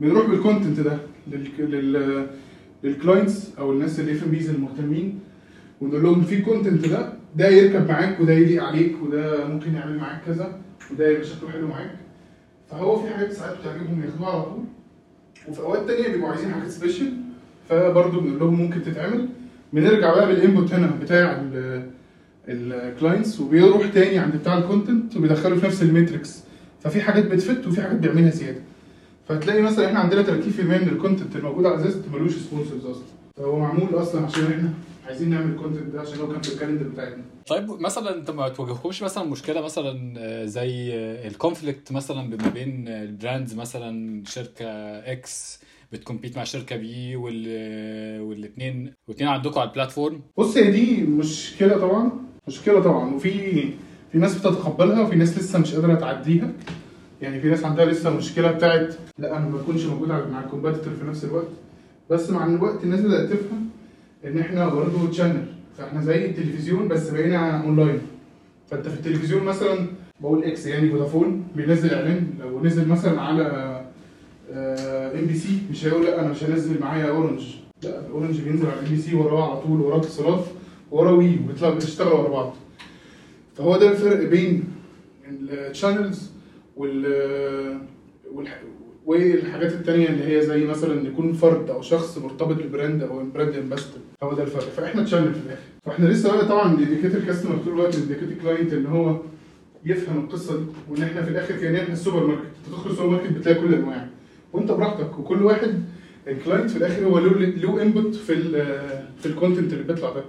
بنروح 0.00 0.26
بال 0.26 0.38
content 0.38 0.80
ده 0.80 0.98
لل 1.30 1.48
لل 1.58 2.26
لل 2.84 3.00
clients 3.00 3.58
أو 3.58 3.72
الناس 3.72 4.00
ال 4.00 4.24
SMBs 4.24 4.50
المهتمين. 4.50 5.18
ونقول 5.80 6.02
لهم 6.02 6.22
في 6.22 6.42
content 6.42 6.88
ده 6.88 7.12
ده 7.36 7.48
يركب 7.48 7.88
معاك 7.88 8.20
وده 8.20 8.32
يليق 8.32 8.62
عليك 8.64 8.94
وده 9.02 9.46
ممكن 9.46 9.74
يعمل 9.74 9.98
معاك 9.98 10.20
كذا 10.26 10.58
وده 10.92 11.08
يبقى 11.08 11.24
شكله 11.24 11.50
حلو 11.50 11.66
معاك. 11.68 11.90
فهو 12.70 12.96
في 13.02 13.08
حاجات 13.14 13.32
ساعات 13.32 13.56
بتعجبهم 13.60 14.02
ياخدوها 14.04 14.30
على 14.30 14.42
طول 14.42 14.64
وفي 15.48 15.60
أوقات 15.60 15.86
تانية 15.90 16.08
بيبقوا 16.08 16.30
عايزين 16.30 16.52
حاجات 16.52 16.70
special 16.70 17.12
فبرضه 17.68 18.20
بنقول 18.20 18.38
لهم 18.40 18.54
ممكن 18.54 18.82
تتعمل. 18.82 19.28
بنرجع 19.72 20.14
بقى 20.14 20.26
بال 20.26 20.39
input 20.39 20.72
هنا 20.72 20.90
بتاع 21.02 21.42
ال 22.48 22.60
clients 22.60 23.40
وبيروح 23.40 23.86
تاني 23.86 24.18
عند 24.18 24.36
بتاع 24.36 24.58
ال 24.58 24.65
content 24.65 25.16
وبيدخله 25.16 25.56
في 25.56 25.66
نفس 25.66 25.82
ال 25.82 25.90
matrix 25.90 26.40
ففي 26.80 27.00
حاجات 27.00 27.26
بت 27.26 27.42
fit 27.42 27.66
وفي 27.66 27.82
حاجات 27.82 27.96
بيعملها 27.96 28.30
زيادة. 28.30 28.60
فتلاقي 29.28 29.62
مثلا 29.62 29.86
إحنا 29.86 29.98
عندنا 30.00 30.22
30% 30.22 30.28
من 30.60 30.88
ال 30.92 30.98
content 30.98 31.36
الموجود 31.36 31.66
على 31.66 31.82
زيست 31.82 32.02
ملوش 32.12 32.32
sponsors 32.36 32.84
أصلا. 32.86 33.04
فهو 33.36 33.58
معمول 33.58 33.88
أصلا 33.94 34.24
عشان 34.24 34.44
إحنا 34.44 34.70
عايزين 35.06 35.30
نعمل 35.30 35.50
ال 35.52 35.57
content 35.57 35.92
ده 35.94 36.00
عشان 36.00 36.18
هو 36.18 36.32
كان 36.32 36.42
في 36.42 36.52
ال 36.52 36.56
calendar 36.56 36.88
بتاعتنا 36.88 37.22
طيب 37.46 37.70
مثلا 37.80 38.14
انت 38.16 38.30
ما 38.30 38.48
تواجهكمش 38.48 39.02
مثلا 39.02 39.24
مشكلة 39.24 39.60
مثلا 39.60 40.14
آه، 40.18 40.44
زي 40.44 40.94
ال 41.26 41.33
conflict 41.33 41.92
مثلا 41.92 42.22
ما 42.22 42.48
بين 42.54 42.88
ال 42.88 42.97
brands 42.97 43.54
مثلا 43.54 44.22
شركة 44.26 44.66
X 45.12 45.60
بت 45.92 46.02
compete 46.02 46.36
مع 46.36 46.44
شركة 46.44 46.76
B 46.76 47.16
وال 47.16 47.46
والاثنين 48.20 48.92
والاثنين 49.08 49.28
عندكم 49.30 49.60
على 49.60 49.68
ال 49.68 49.74
platform 49.74 50.20
بص 50.38 50.56
هي 50.56 50.70
دي 50.70 51.02
مشكلة 51.02 51.78
طبعا 51.78 52.12
مشكلة 52.48 52.80
طبعا. 52.82 53.14
وفي 53.14 53.30
في 54.12 54.18
ناس 54.18 54.34
بتتقبلها 54.38 55.00
وفي 55.02 55.16
ناس 55.16 55.38
لسه 55.38 55.58
مش 55.58 55.74
قادرة 55.74 55.94
تعديها. 55.94 56.52
يعني 57.22 57.40
في 57.40 57.48
ناس 57.48 57.64
عندها 57.64 57.84
لسه 57.84 58.08
المشكلة 58.08 58.50
بتاعت 58.52 58.94
لا 59.18 59.36
أنا 59.36 59.48
ما 59.48 59.58
بكونش 59.58 59.84
موجود 59.84 60.08
مع 60.08 60.40
ال 60.44 60.48
competitor 60.48 60.92
في 60.94 61.04
نفس 61.04 61.24
الوقت. 61.24 61.48
بس 62.10 62.30
مع 62.30 62.46
الوقت 62.46 62.84
الناس 62.84 63.00
بدأت 63.00 63.30
تفهم 63.32 63.65
إن 64.26 64.38
إحنا 64.38 64.68
برضه 64.68 65.10
channel 65.10 65.46
فإحنا 65.78 66.00
زي 66.00 66.26
التلفزيون 66.26 66.88
بس 66.88 67.10
بقينا 67.10 67.64
اونلاين 67.64 67.98
فأنت 68.70 68.88
في 68.88 68.94
التلفزيون 68.94 69.42
مثلا 69.42 69.86
بقول 70.20 70.44
X 70.44 70.66
يعني 70.66 70.90
فودافون 70.90 71.44
بينزل 71.56 71.94
إعلان. 71.94 72.26
لو 72.40 72.64
نزل 72.64 72.88
مثلا 72.88 73.20
على 73.20 73.42
ام 75.14 75.26
بي 75.26 75.34
سي 75.34 75.58
مش 75.70 75.86
هيقول 75.86 76.04
لأ 76.04 76.20
أنا 76.20 76.28
مش 76.28 76.44
هنزل 76.44 76.80
معايا 76.80 77.10
اورنج 77.10 77.40
لأ 77.82 78.00
الاورنج 78.00 78.40
بينزل 78.40 78.66
على 78.66 78.80
ام 78.80 78.84
بي 78.90 78.96
سي 78.96 79.14
وراه 79.14 79.50
على 79.50 79.60
طول 79.62 79.80
وراه 79.80 79.96
اتصالات 79.98 80.44
وراه 80.90 81.12
وي 81.14 81.38
وبيطلع 81.44 81.70
بتشتغل 81.70 82.12
ورا 82.12 82.28
بعض. 82.28 82.54
فهو 83.56 83.76
ده 83.78 83.90
الفرق 83.90 84.28
بين 84.28 84.64
ال 85.30 85.41
channels 85.41 86.30
وال 86.76 87.06
والحاجات 89.06 89.72
التانية 89.72 90.08
اللي 90.08 90.36
هي 90.36 90.42
زي 90.42 90.64
مثلا 90.64 91.08
يكون 91.08 91.32
فرد 91.32 91.70
أو 91.70 91.82
شخص 91.82 92.18
مرتبط 92.18 92.62
ب 92.62 92.69
brand 92.69 93.02
أو 93.02 93.22
brand 93.34 93.54
ambassador 93.54 93.98
هو 94.22 94.32
ده 94.34 94.42
الفرق. 94.42 94.62
فإحنا 94.62 95.04
channel 95.04 95.34
في 95.34 95.40
الآخر. 95.46 95.62
فإحنا 95.84 96.06
لسه 96.08 96.32
بقى 96.36 96.46
طبعا 96.46 96.72
ن 96.72 96.77
educate 96.77 97.14
ال 97.14 97.19
customer 97.19 97.56
طول 97.56 97.72
الوقت 97.72 97.96
ن 97.98 98.02
educate 98.02 98.28
ال 98.32 98.38
client 98.38 98.72
إن 98.72 98.86
هو 98.86 99.16
يفهم 99.84 100.24
القصة 100.24 100.56
دي. 100.56 100.64
وإن 100.90 101.02
إحنا 101.02 101.22
في 101.22 101.30
الآخر 101.30 101.56
كان 101.56 101.76
إحنا 101.76 101.92
السوبر 101.92 102.26
ماركت 102.26 102.42
تدخل 102.66 102.90
السوبر 102.90 103.10
ماركت 103.10 103.32
بتلاقي 103.32 103.60
كل 103.60 103.66
الأنواع. 103.66 104.06
وأنت 104.52 104.72
براحتك. 104.72 105.18
وكل 105.18 105.42
واحد 105.42 105.82
ال 106.28 106.34
client 106.34 106.70
في 106.70 106.76
الآخر 106.76 107.04
هو 107.04 107.18
له 107.18 107.30
له 107.38 107.82
input 107.82 108.14
في 108.14 108.32
ال 108.32 108.52
في 109.18 109.26
ال 109.26 109.32
content 109.32 109.72
اللي 109.72 109.84
بيطلع 109.84 110.12
ده. 110.12 110.24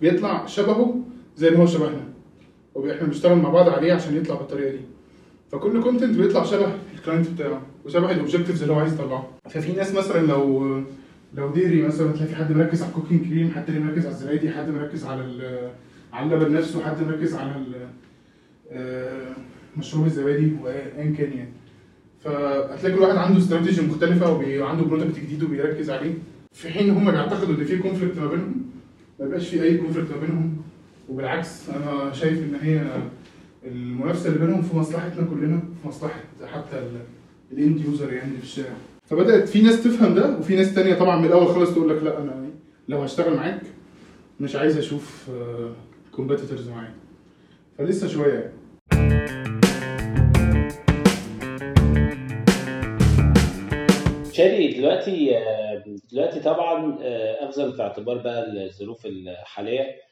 بيطلع 0.00 0.46
شبهه 0.46 1.00
زي 1.36 1.50
ما 1.50 1.58
هو 1.58 1.66
شبهنا. 1.66 2.04
وإحنا 2.74 3.06
بنشتغل 3.06 3.38
مع 3.38 3.50
بعض 3.50 3.68
عليه 3.68 3.92
عشان 3.92 4.16
يطلع 4.16 4.34
بالطريقة 4.34 4.70
دي. 4.70 4.80
فكل 5.52 5.82
content 5.82 6.16
بيطلع 6.18 6.44
شبه 6.44 6.66
ال 6.94 6.99
client 6.99 7.28
بتاعه. 7.28 7.62
وشبه 7.86 8.10
ال 8.10 8.15
objectives 8.15 8.62
اللي 8.62 8.74
هو 8.74 8.78
عايز 8.78 8.92
يطلعها 8.94 9.30
ففي 9.50 9.72
ناس 9.72 9.94
مثلا 9.94 10.26
لو 10.26 10.82
لو 11.34 11.50
dairy 11.50 11.82
مثلا 11.82 12.12
تلاقي 12.12 12.28
في 12.28 12.36
حد 12.36 12.52
مركز 12.52 12.82
على 12.82 12.90
ال 12.90 12.95
cooking 12.95 13.28
cream 13.28 13.50
حد 13.50 13.64
اللي 13.68 13.80
مركز 13.80 14.06
على 14.06 14.14
الزبادي 14.14 14.50
حد 14.50 14.68
مركز 14.68 15.04
على 15.04 15.24
على 16.12 16.34
اللبن 16.34 16.52
نفسه 16.52 16.84
حد 16.84 17.02
مركز 17.02 17.34
على 17.34 17.52
آه، 18.72 19.32
مشروب 19.76 20.06
الزبادي 20.06 20.52
وايا 20.62 21.14
كان 21.18 21.32
يعني. 21.32 21.52
فهتلاقي 22.24 22.96
كل 22.96 23.02
واحد 23.02 23.16
عنده 23.16 23.38
استراتيجي 23.38 23.82
مختلفة 23.82 24.32
وعنده 24.32 24.84
product 24.84 25.18
جديد 25.18 25.42
وبيركز 25.42 25.90
عليه. 25.90 26.14
في 26.52 26.68
حين 26.68 26.90
هم 26.90 27.10
بيعتقدوا 27.10 27.54
إن 27.54 27.64
في 27.64 27.78
conflict 27.78 28.18
ما 28.18 28.26
بينهم 28.26 28.62
ما 29.20 29.26
يبقاش 29.26 29.48
في 29.48 29.62
أي 29.62 29.78
conflict 29.78 30.10
ما 30.10 30.20
بينهم. 30.20 30.56
وبالعكس 31.08 31.70
أنا 31.70 32.12
شايف 32.12 32.38
إن 32.38 32.54
هي 32.62 32.86
المنافسة 33.64 34.28
اللي 34.28 34.46
بينهم 34.46 34.62
في 34.62 34.76
مصلحتنا 34.76 35.26
كلنا 35.26 35.62
في 35.82 35.88
مصلحة 35.88 36.20
حتى 36.52 36.82
ال 37.52 37.59
end 37.59 37.80
user 37.80 38.12
يعني 38.12 38.36
في 38.36 38.42
الشارع 38.42 38.74
فبدأت 39.06 39.48
في 39.48 39.62
ناس 39.62 39.84
تفهم 39.84 40.14
ده 40.14 40.38
وفي 40.38 40.56
ناس 40.56 40.74
تانية 40.74 40.94
طبعا 40.94 41.16
من 41.16 41.24
الأول 41.24 41.46
خالص 41.46 41.70
تقول 41.74 41.88
لك 41.96 42.02
لا 42.02 42.18
أنا 42.18 42.50
لو 42.88 42.98
هشتغل 42.98 43.34
معاك 43.36 43.60
مش 44.40 44.56
عايز 44.56 44.78
أشوف 44.78 45.30
كومبيتيتورز 46.12 46.68
معايا. 46.68 46.94
فلسه 47.78 48.08
شوية. 48.08 48.52
يعني 48.92 49.52
شادي 54.32 54.68
دلوقتي 54.80 55.38
آه، 55.38 55.84
دلوقتي 56.12 56.40
طبعا 56.40 56.98
آه، 57.02 57.48
اخذا 57.48 57.70
في 57.72 57.82
اعتبار 57.82 58.18
بقى 58.18 58.64
الظروف 58.66 59.06
الحالية. 59.06 59.80
آه، 59.80 60.11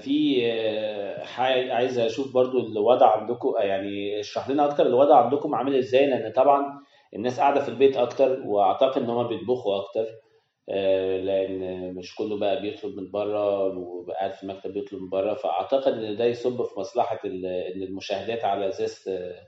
في 0.00 0.40
آه، 0.52 1.24
عايز 1.72 1.98
أشوف 1.98 2.34
برضو 2.34 2.58
الوضع 2.58 3.20
عندكم 3.20 3.54
يعني 3.58 4.20
اشرح 4.20 4.48
لنا 4.50 4.64
أكتر 4.64 4.86
الوضع 4.86 5.16
عندكم 5.24 5.54
عامل 5.54 5.76
إزاي 5.76 6.06
لأن 6.06 6.32
طبعا 6.32 6.80
الناس 7.14 7.40
قاعدة 7.40 7.60
في 7.60 7.68
البيت 7.68 7.96
أكتر 7.96 8.42
وأعتقد 8.46 9.02
إن 9.02 9.10
هم 9.10 9.28
بيطبخوا 9.28 9.76
أكتر 9.76 10.06
آه، 10.70 11.20
لأن 11.20 11.94
مش 11.94 12.14
كله 12.14 12.38
بقى 12.38 12.62
بيطلب 12.62 12.96
من 13.00 13.10
بره 13.10 13.78
وقاعد 13.78 14.34
في 14.34 14.42
المكتب 14.42 14.72
بيطلب 14.72 15.02
من 15.02 15.08
بره 15.08 15.34
فأعتقد 15.34 15.92
إن 15.92 16.16
ده 16.16 16.24
يصب 16.24 16.62
في 16.62 16.80
مصلحة 16.80 17.20
إن 17.24 17.44
المشاهدات 17.82 18.44
على 18.44 18.70
زيست 18.72 19.08
آه، 19.08 19.40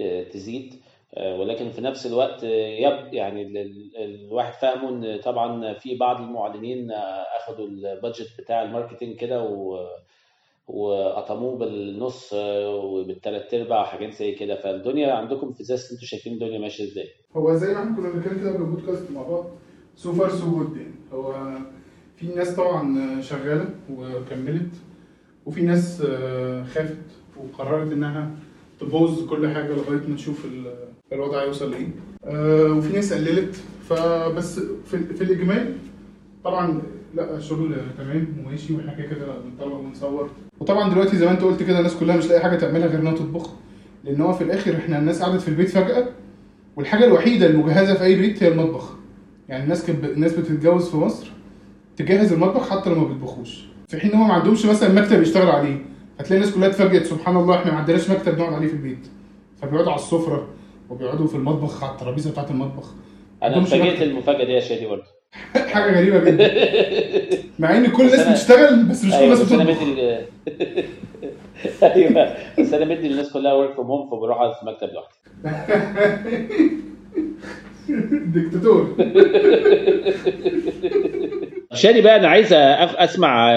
آه، 0.00 0.22
تزيد. 0.24 0.74
آه، 0.74 0.93
ولكن 1.16 1.70
في 1.70 1.80
نفس 1.80 2.06
الوقت 2.06 2.44
آه، 2.44 2.48
يب 2.78 3.14
يعني 3.14 3.42
ال- 3.42 3.56
ال- 3.58 3.96
الواحد 3.96 4.52
فاهمه 4.52 4.88
إن 4.88 5.20
طبعا 5.24 5.72
في 5.74 5.96
بعض 5.96 6.20
المعلنين 6.20 6.90
آه، 6.90 7.24
أخدوا 7.40 7.66
ال 7.66 7.75
budget 7.75 8.28
بتاع 8.38 8.62
ال 8.62 8.67
marketing 8.67 9.16
كده 9.16 9.42
و 9.42 9.86
وقطموه 10.68 11.58
بالنص 11.58 12.30
آه، 12.34 12.70
وبالثلاث 12.76 13.54
أرباع 13.54 13.80
وحاجات 13.80 14.12
زي 14.12 14.32
كده. 14.32 14.54
فالدنيا 14.56 15.12
عندكم 15.12 15.52
في 15.52 15.64
زيست 15.64 15.92
أنتوا 15.92 16.06
شايفين 16.06 16.32
الدنيا 16.32 16.58
ماشية 16.58 16.84
إزاي؟ 16.84 17.08
هو 17.36 17.54
زي 17.54 17.74
ما 17.74 17.82
إحنا 17.82 17.96
كنا 17.96 18.10
بنتكلم 18.10 18.38
كده 18.40 18.52
قبل 18.52 18.62
البودكاست 18.62 19.10
مع 19.10 19.22
بعض 19.22 19.46
so 19.96 20.12
far 20.12 20.28
so 20.30 20.50
good 20.50 20.76
يعني. 20.76 20.94
هو 21.12 21.34
في 22.16 22.26
ناس 22.26 22.56
طبعا 22.56 23.20
شغالة 23.20 23.68
وكملت 23.90 24.70
وفي 25.46 25.62
ناس 25.62 26.02
آه، 26.08 26.62
خافت 26.64 26.96
وقررت 27.36 27.92
إنها 27.92 28.30
تpause 28.80 29.28
كل 29.28 29.48
حاجة 29.48 29.72
لغاية 29.74 29.98
ما 30.08 30.14
نشوف 30.14 30.44
ال- 30.44 30.93
الوضع 31.12 31.42
هيوصل 31.42 31.70
لايه 31.70 31.88
آه، 32.24 32.72
وفي 32.72 32.92
ناس 32.92 33.12
قللت. 33.12 33.56
فبس 33.88 34.60
في, 34.86 34.98
في 35.14 35.24
الاجمال 35.24 35.74
طبعا 36.44 36.82
لا 37.14 37.36
الشغل 37.36 37.76
تمام 37.98 38.26
وماشي 38.46 38.74
وإحنا 38.74 38.94
كده 38.94 39.06
كده 39.06 39.26
بنطلع 39.38 39.72
ونصور. 39.76 40.30
وطبعا 40.60 40.90
دلوقتي 40.90 41.16
زي 41.16 41.26
ما 41.26 41.32
أنت 41.32 41.42
قلت 41.42 41.62
كده 41.62 41.78
الناس 41.78 41.94
كلها 41.94 42.16
مش 42.16 42.26
لاقي 42.26 42.40
حاجة 42.42 42.56
تعملها 42.56 42.86
غير 42.86 43.00
إنها 43.00 43.12
تطبخ. 43.12 43.50
لأن 44.04 44.20
هو 44.20 44.32
في 44.32 44.44
الآخر 44.44 44.76
إحنا 44.76 44.98
الناس 44.98 45.22
قعدت 45.22 45.40
في 45.40 45.48
البيت 45.48 45.68
فجأة 45.70 46.06
والحاجة 46.76 47.04
الوحيدة 47.04 47.46
المجهزة 47.46 47.94
في 47.94 48.04
أي 48.04 48.14
بيت 48.14 48.42
هي 48.42 48.48
المطبخ. 48.52 48.94
يعني 49.48 49.64
الناس 49.64 49.86
كانت 49.86 50.04
الناس 50.04 50.32
بتتجوز 50.32 50.90
في 50.90 50.96
مصر 50.96 51.30
تجهز 51.96 52.32
المطبخ 52.32 52.70
حتى 52.70 52.90
لو 52.90 52.96
ما 53.00 53.04
بيطبخوش. 53.08 53.64
في 53.88 54.00
حين 54.00 54.10
إن 54.12 54.18
هم 54.18 54.28
ما 54.28 54.34
عندهمش 54.34 54.66
مثلا 54.66 55.00
مكتب 55.02 55.22
يشتغل 55.22 55.48
عليه 55.50 55.78
هتلاقي 56.20 56.40
الناس 56.40 56.54
كلها 56.54 56.68
اتفاجئت 56.68 57.06
سبحان 57.06 57.36
الله 57.36 57.54
إحنا 57.56 57.72
ما 57.72 57.78
عندناش 57.78 58.10
مكتب 58.10 58.38
نقعد 58.38 58.52
عليه 58.52 58.66
في 58.68 58.72
البيت. 58.74 59.06
فبيقعدوا 59.62 59.92
على 59.92 60.00
السفرة. 60.00 60.48
وبيقعدوا 60.94 61.26
في 61.26 61.34
المطبخ 61.34 61.84
على 61.84 61.92
الترابيزة 61.92 62.30
بتاعة 62.30 62.50
المطبخ. 62.50 62.94
أنا 63.42 63.62
اتفاجئت 63.62 63.92
مكتب. 63.92 64.02
المفاجاه 64.02 64.44
دي 64.44 64.52
يا 64.52 64.60
شادي 64.60 64.86
برضه. 64.86 65.04
حاجة 65.72 65.98
غريبة 66.00 66.18
جدا. 66.24 66.54
مع 67.58 67.76
إن 67.76 67.86
كل 67.90 68.02
الناس 68.02 68.28
بتشتغل 68.28 68.82
بس 68.84 69.04
مش 69.04 69.10
كل 69.10 69.16
أيوه 69.16 69.24
الناس 69.34 69.42
بتطبخ. 69.52 69.82
ال- 69.82 70.24
أيوه 71.94 72.36
بس 72.58 72.72
أنا 72.72 72.84
مدي 72.84 73.08
للناس 73.08 73.32
كلها 73.32 73.52
work 73.52 73.74
from 73.74 73.86
home 73.86 74.10
فبروح 74.10 74.36
أقعد 74.40 74.54
في 74.54 74.62
المكتب 74.62 74.88
لوحدي. 74.92 75.14
ديكتاتور. 78.32 78.96
شادي 81.74 82.00
بقى 82.00 82.16
أنا 82.16 82.28
عايز 82.28 82.52
أسمع 82.52 83.50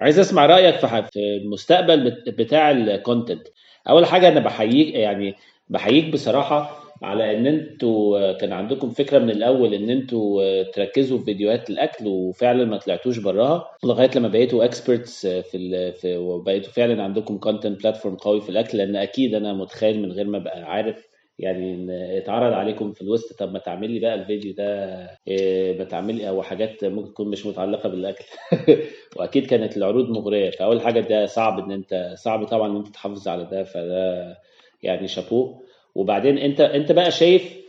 عايز 0.00 0.18
أسمع 0.18 0.46
رأيك 0.46 0.76
في 0.76 1.02
المستقبل 1.16 2.10
بت- 2.10 2.28
بتاع 2.38 2.70
ال 2.70 2.79
content 2.79 3.42
أول 3.88 4.06
حاجة 4.06 4.28
أنا 4.28 4.40
بحييك 4.40 4.94
يعني 4.94 5.34
بحييك 5.70 6.12
بصراحة 6.12 6.80
على 7.02 7.36
إن 7.38 7.46
أنتوا 7.46 8.32
كان 8.32 8.52
عندكم 8.52 8.90
فكرة 8.90 9.18
من 9.18 9.30
الأول 9.30 9.74
إن 9.74 9.90
أنتوا 9.90 10.62
تركزوا 10.62 11.18
في 11.18 11.24
فيديوهات 11.24 11.70
الأكل 11.70 12.06
وفعلا 12.06 12.64
ما 12.64 12.76
طلعتوش 12.78 13.18
براها 13.18 13.64
لغاية 13.84 14.10
لما 14.16 14.28
بقيتوا 14.28 14.64
experts 14.64 15.26
في 15.26 15.56
ال... 15.56 15.92
في 15.92 16.16
وبقيتوا 16.16 16.72
فعلا 16.72 17.02
عندكم 17.02 17.38
content 17.38 17.82
platform 17.82 18.16
قوي 18.16 18.40
في 18.40 18.48
الأكل 18.48 18.78
لأن 18.78 18.96
أكيد 18.96 19.34
أنا 19.34 19.52
متخيل 19.52 20.02
من 20.02 20.12
غير 20.12 20.26
ما 20.26 20.36
أبقى 20.38 20.62
عارف 20.62 21.08
يعني 21.38 21.74
إن 21.74 21.90
اتعرض 21.90 22.52
عليكم 22.52 22.92
في 22.92 23.02
الوسط 23.02 23.38
طب 23.38 23.52
ما 23.52 23.58
تعمل 23.58 23.90
لي 23.90 24.00
بقى 24.00 24.14
الفيديو 24.14 24.54
ده 24.54 24.96
إيه، 25.28 25.78
ما 25.78 25.84
تعمل 25.84 26.14
لي 26.16 26.28
أو 26.28 26.42
حاجات 26.42 26.84
ممكن 26.84 27.10
تكون 27.12 27.28
مش 27.30 27.46
متعلقة 27.46 27.88
بالأكل. 27.88 28.24
وأكيد 29.16 29.46
كانت 29.46 29.76
العروض 29.76 30.10
مغرية 30.10 30.50
فأول 30.50 30.80
حاجة 30.80 31.00
ده 31.00 31.26
صعب 31.26 31.58
إن 31.58 31.72
أنت 31.72 32.12
صعب 32.16 32.44
طبعا 32.46 32.70
إن 32.72 32.76
أنت 32.76 32.88
تحافظ 32.88 33.28
على 33.28 33.44
ده 33.52 33.64
فده 33.64 34.36
يعني 34.82 35.08
شابوه. 35.08 35.62
وبعدين 35.94 36.38
انت 36.38 36.60
انت 36.60 36.92
بقى 36.92 37.10
شايف 37.10 37.60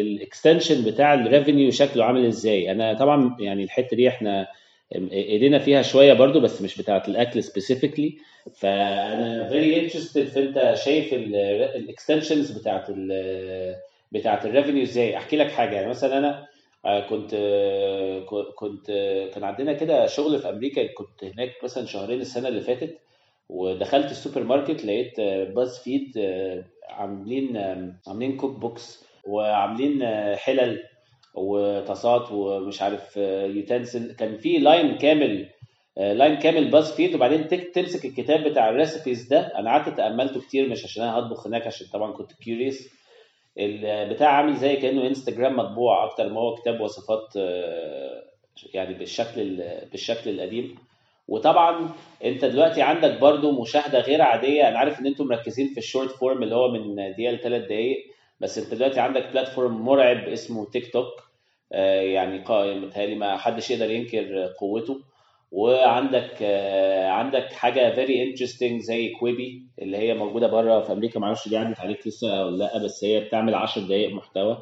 ال 0.00 0.08
extension 0.08 0.84
بتاع 0.84 1.14
ال 1.14 1.21
revenue 1.21 1.70
شكله 1.70 2.04
عامل 2.04 2.26
إزاي؟ 2.26 2.70
أنا 2.70 2.94
طبعا 2.94 3.36
يعني 3.40 3.64
الحتة 3.64 3.96
دي 3.96 4.08
إحنا 4.08 4.46
ايدينا 5.12 5.58
فيها 5.58 5.82
شوية 5.82 6.12
برضو 6.12 6.40
بس 6.40 6.62
مش 6.62 6.78
بتاعة 6.80 7.02
الأكل 7.08 7.42
specifically 7.42 8.16
فأنا 8.54 9.48
very 9.48 9.80
interested 9.80 10.24
في 10.24 10.40
انت 10.40 10.74
شايف 10.84 11.14
ال 11.14 11.26
extensions 11.26 12.50
بتاعة 12.50 12.86
بتاعة 14.12 14.44
ال 14.44 14.49
revenue 14.49 14.82
إزاي؟ 14.82 15.16
احكي 15.16 15.36
لك 15.36 15.50
حاجة. 15.50 15.74
يعني 15.74 15.88
مثلا 15.88 16.18
أنا 16.18 16.46
آه، 16.84 17.00
كنت 17.00 17.30
آه، 17.34 18.20
كنت 18.56 18.90
آه، 18.90 19.30
كان 19.30 19.44
عندنا 19.44 19.72
كده 19.72 20.06
شغل 20.06 20.38
في 20.38 20.48
أمريكا. 20.48 20.86
كنت 20.94 21.24
هناك 21.24 21.50
مثلا 21.64 21.86
شهرين 21.86 22.20
السنة 22.20 22.48
اللي 22.48 22.60
فاتت. 22.60 22.98
ودخلت 23.48 24.10
السوبر 24.10 24.42
ماركت 24.44 24.84
لقيت 24.84 25.20
باز 25.54 25.78
فيد 25.78 26.12
عاملين 26.88 27.56
آه، 27.56 27.92
عاملين 28.06 28.36
cook 28.36 28.58
books 28.58 29.04
وعاملين 29.24 30.02
آه، 30.02 30.36
حلل 30.36 30.82
وطاسات 31.34 32.32
ومش 32.32 32.82
عارف 32.82 33.16
utensil. 33.16 34.14
كان 34.14 34.36
في 34.38 34.58
line 34.58 34.96
كامل 34.98 35.48
آه، 35.98 36.12
line 36.12 36.34
كامل 36.34 36.70
باز 36.70 36.92
فيد. 36.92 37.14
وبعدين 37.14 37.48
تمسك 37.72 38.04
الكتاب 38.04 38.44
بتاع 38.44 38.68
ال 38.68 38.75
recipes 38.75 39.28
ده. 39.28 39.40
أنا 39.58 39.70
قعدت 39.70 39.96
تأملته 39.96 40.40
كتير 40.40 40.68
مش 40.68 40.84
عشان 40.84 41.02
أنا 41.02 41.18
هطبخ 41.18 41.46
هناك 41.46 41.66
عشان 41.66 41.86
طبعا 41.92 42.12
كنت 42.12 42.32
curious 42.32 42.88
البتاع 43.58 44.28
عامل 44.28 44.56
زي 44.56 44.76
كأنه 44.76 45.06
انستجرام 45.06 45.56
مطبوع 45.56 46.04
أكتر 46.04 46.28
ما 46.32 46.40
هو 46.40 46.54
كتاب 46.54 46.80
وصفات 46.80 47.36
آه، 47.36 48.22
يعني 48.74 48.94
بالشكل 48.94 49.40
ال- 49.40 49.88
بالشكل 49.90 50.30
القديم. 50.30 50.78
وطبعا 51.28 51.90
انت 52.24 52.44
دلوقتي 52.44 52.82
عندك 52.82 53.18
برضو 53.20 53.62
مشاهدة 53.62 54.00
غير 54.00 54.22
عادية. 54.22 54.68
أنا 54.68 54.78
عارف 54.78 55.00
إن 55.00 55.06
أنتم 55.06 55.26
مركزين 55.26 55.68
في 55.68 55.78
ال 55.78 55.83
short 55.83 56.10
form 56.10 56.42
اللي 56.42 56.54
هو 56.54 56.68
من 56.70 56.94
دقيقة 57.12 57.32
لثلاث 57.32 57.62
دقائق 57.64 57.98
بس 58.40 58.58
انت 58.58 58.74
دلوقتي 58.74 59.00
عندك 59.00 59.26
platform 59.32 59.80
مرعب 59.84 60.28
اسمه 60.28 60.66
تيك 60.70 60.92
توك 60.92 61.06
آه، 61.72 62.00
يعني 62.00 62.44
قا- 62.44 62.50
متهيألي 62.84 63.14
ما 63.14 63.36
حدش 63.36 63.70
يقدر 63.70 63.90
ينكر 63.90 64.46
قوته. 64.60 65.00
وعندك 65.52 66.30
آه، 66.42 67.08
عندك 67.08 67.52
حاجة 67.52 67.94
very 67.94 68.22
interesting 68.30 68.80
زي 68.80 69.08
كويبي 69.08 69.62
اللي 69.82 69.96
هي 69.96 70.14
موجودة 70.14 70.46
بره 70.46 70.80
في 70.80 70.92
أمريكا. 70.92 71.20
معرفش 71.20 71.48
دي 71.48 71.56
عدت 71.56 71.80
عليك 71.80 72.06
لسه 72.06 72.46
ولا 72.46 72.56
لأ 72.56 72.78
بس 72.84 73.04
هي 73.04 73.20
بتعمل 73.20 73.54
10 73.54 73.82
دقائق 73.82 74.12
محتوى. 74.14 74.58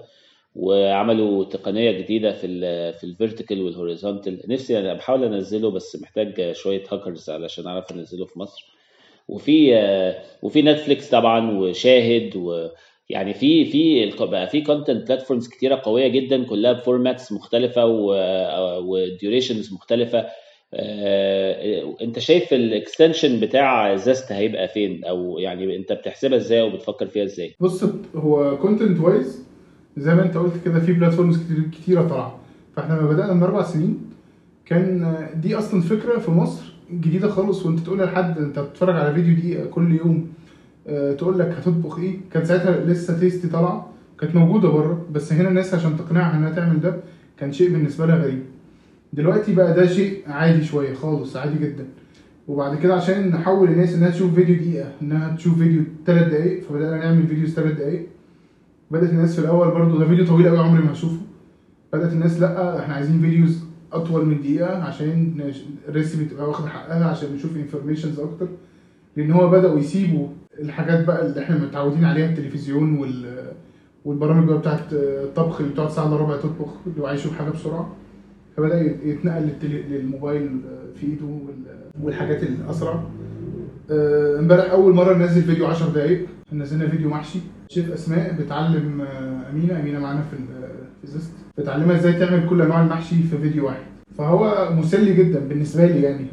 وعملوا 0.56 1.44
تقنية 1.44 1.90
جديدة 1.90 2.32
في 2.32 2.46
ال 2.46 2.92
في 2.94 3.04
ال 3.04 3.11
vertical 3.11 3.62
وال 3.62 3.75
horizontal 3.75 4.40
نفسي 4.48 4.78
أنا 4.78 4.94
بحاول 4.94 5.24
أنزله 5.24 5.70
بس 5.70 6.02
محتاج 6.02 6.52
شوية 6.52 6.82
هاكرز 6.92 7.30
علشان 7.30 7.66
أعرف 7.66 7.92
أنزله 7.92 8.24
في 8.24 8.38
مصر. 8.38 8.76
وفي 9.28 9.74
وفي 10.42 10.62
نتفليكس 10.62 11.10
طبعا 11.10 11.50
وشاهد 11.58 12.36
و 12.36 12.68
يعني 13.10 13.34
في 13.34 13.64
في 13.64 14.10
بقى 14.20 14.46
في 14.48 14.60
content 14.60 15.06
platforms 15.08 15.48
كتيرة 15.48 15.80
قوية 15.84 16.08
جدا 16.08 16.44
كلها 16.44 16.72
ب 16.72 16.80
formats 16.80 17.32
مختلفة 17.32 17.86
و 18.78 18.88
durations 18.88 19.72
مختلفة. 19.72 20.26
آه، 20.74 21.96
أنت 22.02 22.18
شايف 22.18 22.54
ال 22.54 22.63
extension 22.63 23.40
بتاع 23.40 23.96
زست 23.96 24.32
هيبقى 24.32 24.68
فين؟ 24.68 25.04
أو 25.04 25.38
يعني 25.38 25.76
أنت 25.76 25.92
بتحسبها 25.92 26.36
إزاي 26.38 26.62
وبتفكر 26.62 27.06
فيها 27.06 27.24
إزاي؟ 27.24 27.54
بص 27.60 27.84
هو 28.14 28.56
content 28.58 29.00
wise 29.00 29.45
زي 29.96 30.14
ما 30.14 30.22
انت 30.22 30.36
قلت 30.36 30.52
كده 30.64 30.80
في 30.80 30.92
platforms 30.92 31.42
كتير 31.44 31.62
كتيرة 31.72 32.02
طالعة. 32.02 32.38
فاحنا 32.76 32.94
لما 32.94 33.08
بدأنا 33.08 33.32
من 33.32 33.42
أربع 33.42 33.62
سنين 33.62 33.98
كان 34.66 35.16
دي 35.42 35.54
أصلا 35.58 35.80
فكرة 35.80 36.18
في 36.18 36.30
مصر 36.30 36.74
جديدة 36.92 37.28
خالص. 37.28 37.66
وأنت 37.66 37.80
تقول 37.80 37.98
لحد 38.02 38.38
أنت 38.38 38.58
بتتفرج 38.58 38.96
على 38.96 39.14
فيديو 39.14 39.34
دي 39.34 39.64
كل 39.64 39.92
يوم 39.92 40.26
آه، 40.88 41.12
تقول 41.12 41.38
لك 41.38 41.46
هتطبخ 41.58 41.98
إيه. 41.98 42.16
كان 42.32 42.44
ساعتها 42.44 42.84
لسه 42.84 43.18
تيستي 43.18 43.48
طالعة. 43.48 43.88
كانت 44.20 44.34
موجودة 44.36 44.68
بره 44.68 45.06
بس 45.12 45.32
هنا 45.32 45.48
الناس 45.48 45.74
عشان 45.74 45.96
تقنعها 45.96 46.36
إنها 46.36 46.50
تعمل 46.50 46.80
ده 46.80 46.96
كان 47.38 47.52
شيء 47.52 47.70
بالنسبة 47.72 48.06
لها 48.06 48.16
غريب. 48.16 48.42
دلوقتي 49.12 49.54
بقى 49.54 49.74
ده 49.74 49.86
شيء 49.86 50.22
عادي 50.26 50.64
شوية 50.64 50.94
خالص 50.94 51.36
عادي 51.36 51.58
جدا. 51.58 51.84
وبعد 52.48 52.76
كده 52.78 52.94
عشان 52.94 53.28
نحول 53.30 53.68
الناس 53.68 53.94
إنها 53.94 54.10
تشوف 54.10 54.34
فيديو 54.34 54.56
دقيقة 54.56 54.88
إنها 55.02 55.36
تشوف 55.36 55.58
فيديو 55.58 55.82
ثلاث 56.06 56.28
دقائق 56.28 56.62
فبدأنا 56.68 56.96
نعمل 56.96 57.26
videos 57.26 57.50
ثلاث 57.54 57.72
دقائق 57.78 58.06
بدأت 58.90 59.10
الناس 59.10 59.34
في 59.34 59.38
الأول 59.38 59.68
برضو 59.70 59.98
ده 59.98 60.06
فيديو 60.08 60.26
طويل 60.26 60.48
قوي 60.48 60.58
عمري 60.58 60.82
ما 60.82 60.92
هشوفه. 60.92 61.16
بدأت 61.92 62.12
الناس 62.12 62.40
لأ 62.40 62.78
إحنا 62.82 62.94
عايزين 62.94 63.20
videos 63.20 63.64
أطول 63.92 64.26
من 64.26 64.40
دقيقة 64.40 64.82
عشان 64.82 65.40
ال 65.88 65.94
recipe 65.94 66.24
تبقى 66.24 66.48
واخده 66.48 66.68
حقها 66.68 67.04
عشان 67.04 67.34
نشوف 67.34 67.56
informations 67.56 68.20
أكتر. 68.20 68.48
لأن 69.16 69.30
هو 69.32 69.50
بدأوا 69.50 69.78
يسيبوا 69.78 70.28
الحاجات 70.60 71.04
بقى 71.06 71.26
اللي 71.26 71.42
إحنا 71.42 71.58
متعودين 71.58 72.04
عليها 72.04 72.26
التلفزيون 72.30 72.98
وال 72.98 73.46
والبرامج 74.04 74.48
بقى 74.48 74.58
بتاعت 74.58 74.80
الطبخ 74.92 75.60
اللي 75.60 75.72
بتقعد 75.72 75.90
ساعة 75.90 76.06
إلا 76.08 76.16
ربع 76.16 76.36
تطبخ 76.36 76.68
هو 76.98 77.06
عايز 77.06 77.20
يشوف 77.20 77.38
حاجة 77.38 77.50
بسرعة. 77.50 77.94
فبدأ 78.56 78.80
يتنقل. 79.04 79.50
للموبايل 79.90 80.60
في 80.94 81.06
إيده 81.06 81.24
وال... 81.24 81.54
والحاجات 82.02 82.42
الأسرع. 82.42 83.02
آه، 83.90 84.38
امبارح 84.38 84.70
أول 84.70 84.94
مرة 84.94 85.14
ننزل 85.14 85.42
فيديو 85.42 85.66
10 85.66 85.88
دقائق 85.88 86.26
نزلنا 86.52 86.88
فيديو 86.88 87.08
محشي. 87.10 87.38
شيف 87.68 87.92
أسماء 87.92 88.32
بتعلم 88.40 89.00
آه، 89.00 89.50
أمينة 89.52 89.80
أمينة 89.80 89.98
معانا 89.98 90.20
في 90.30 90.36
ال- 90.36 90.68
في 91.02 91.06
زيست 91.06 91.30
بتعلمها 91.58 91.96
إزاي 91.96 92.12
تعمل 92.12 92.48
كل 92.48 92.62
انواع 92.62 92.82
المحشي 92.82 93.14
في 93.22 93.38
فيديو 93.42 93.66
واحد. 93.66 93.80
فهو 94.18 94.68
مسلي 94.72 95.14
جدا 95.14 95.38
بالنسبة 95.48 95.86
لي 95.86 96.02
يعني. 96.02 96.26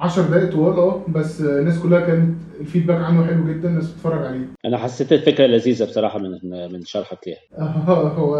10 0.00 0.22
دقائق 0.22 0.50
طوال 0.52 0.76
آه 0.78 1.02
بس 1.08 1.40
آه، 1.42 1.58
الناس 1.60 1.78
كلها 1.78 2.00
كانت 2.00 2.34
الفيدباك 2.60 3.04
عنه 3.04 3.26
حلو 3.26 3.44
جدا 3.48 3.68
الناس 3.68 3.90
بتتفرج 3.90 4.26
عليه. 4.26 4.46
أنا 4.64 4.78
حسيت 4.78 5.12
الفكرة 5.12 5.46
لذيذة 5.46 5.84
بصراحة 5.84 6.18
من 6.18 6.38
من 6.72 6.84
شرحك 6.84 7.18
ليها. 7.26 7.38
آه، 7.58 7.62
هو 8.18 8.34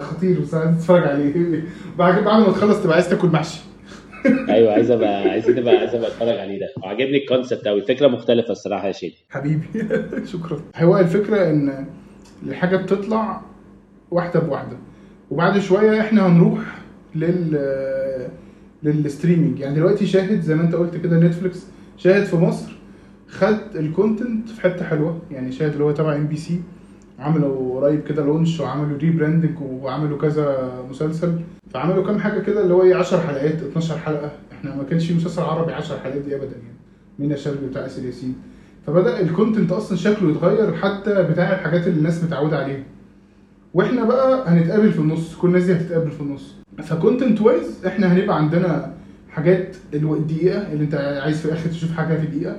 خطير 0.00 0.40
عايز 0.40 0.76
تتفرج 0.76 1.02
عليه. 1.02 1.62
بعد 1.98 2.24
بعد 2.24 2.40
ما 2.46 2.52
تخلص 2.52 2.82
تبقى 2.82 2.94
عايز 2.94 3.08
تاكل 3.08 3.28
محشي. 3.28 3.60
أيوه 4.48 4.72
عايز 4.72 4.90
ابقى 4.90 5.22
عايز 5.22 5.48
ابقى 5.50 5.76
عايز 5.76 5.94
أبقى 5.94 6.08
أتفرج 6.08 6.38
عليه 6.38 6.60
ده. 6.60 6.66
وعجبني 6.82 7.16
الكونسبت 7.22 7.68
قوي 7.68 7.80
الفكرة 7.80 8.08
مختلفة 8.08 8.50
الصراحة 8.52 8.86
يا 8.86 8.92
شيخ. 8.92 9.14
حبيبي. 9.30 9.66
شكرا. 10.32 10.60
هو 10.76 10.98
الفكرة 10.98 11.50
إن 11.50 11.86
الحاجة 12.46 12.76
بتطلع 12.76 13.40
واحدة 14.10 14.40
بواحدة. 14.40 14.76
وبعد 15.30 15.58
شوية 15.58 16.00
إحنا 16.00 16.26
هنروح 16.26 16.60
لل 17.14 17.58
لل 18.82 18.95
streaming. 18.95 19.60
يعني 19.60 19.74
دلوقتي 19.74 20.06
شاهد 20.06 20.40
زي 20.40 20.54
ما 20.54 20.62
أنت 20.62 20.74
قلت 20.74 20.96
كده 20.96 21.18
نتفليكس 21.20 21.66
شاهد 21.96 22.24
في 22.24 22.36
مصر 22.36 22.72
خد 23.28 23.58
ال 23.76 23.85
content 23.85 24.48
في 24.48 24.60
حتة 24.60 24.84
حلوة. 24.84 25.18
يعني 25.30 25.52
شاهد 25.52 25.72
اللي 25.72 25.84
هو 25.84 25.92
تبع 25.92 26.16
ام 26.16 26.26
بي 26.26 26.36
سي 26.36 26.60
عملوا 27.18 27.80
قريب 27.80 28.04
كده 28.04 28.24
launch 28.24 28.60
وعملوا 28.60 28.98
rebranding 28.98 29.60
وعملوا 29.60 30.18
كذا 30.18 30.72
مسلسل. 30.90 31.40
فعملوا 31.70 32.06
كام 32.06 32.18
حاجة 32.18 32.40
كده 32.40 32.62
اللي 32.62 32.74
هو 32.74 32.82
إيه 32.82 32.94
10 32.94 33.20
حلقات 33.20 33.62
12 33.62 33.98
حلقة. 33.98 34.30
إحنا 34.52 34.74
ما 34.76 34.82
كانش 34.82 35.06
في 35.06 35.14
مسلسل 35.14 35.42
عربي 35.42 35.72
10 35.72 35.98
حلقات 35.98 36.22
دي 36.22 36.34
ابدا 36.36 36.46
يعني. 36.56 36.76
منى 37.18 37.36
شلبي 37.36 37.66
بتاع 37.66 37.86
آسر 37.86 38.04
ياسين. 38.04 38.34
فبدأ 38.86 39.20
ال 39.20 39.26
content 39.26 39.72
أصلا 39.72 39.96
شكله 39.98 40.30
يتغير 40.30 40.74
حتى 40.74 41.22
بتاع 41.22 41.52
الحاجات 41.52 41.86
اللي 41.86 41.98
الناس 41.98 42.24
متعودة 42.24 42.58
عليها. 42.58 42.82
وإحنا 43.74 44.04
بقى 44.04 44.48
هنتقابل 44.48 44.92
في 44.92 44.98
النص. 44.98 45.36
كل 45.36 45.48
الناس 45.48 45.64
دي 45.64 45.72
هتتقابل 45.72 46.10
في 46.10 46.20
النص. 46.20 46.54
ف 46.82 46.89
content 46.89 47.40
wise 47.40 47.86
إحنا 47.86 48.12
هنبقى 48.12 48.36
عندنا 48.36 48.92
حاجات 49.30 49.76
الدقيقة 49.94 50.72
اللي 50.72 50.84
أنت 50.84 50.94
عايز 50.94 51.38
في 51.40 51.44
الآخر 51.46 51.70
تشوف 51.70 51.92
حاجة 51.92 52.16
في 52.20 52.26
دقيقه 52.26 52.56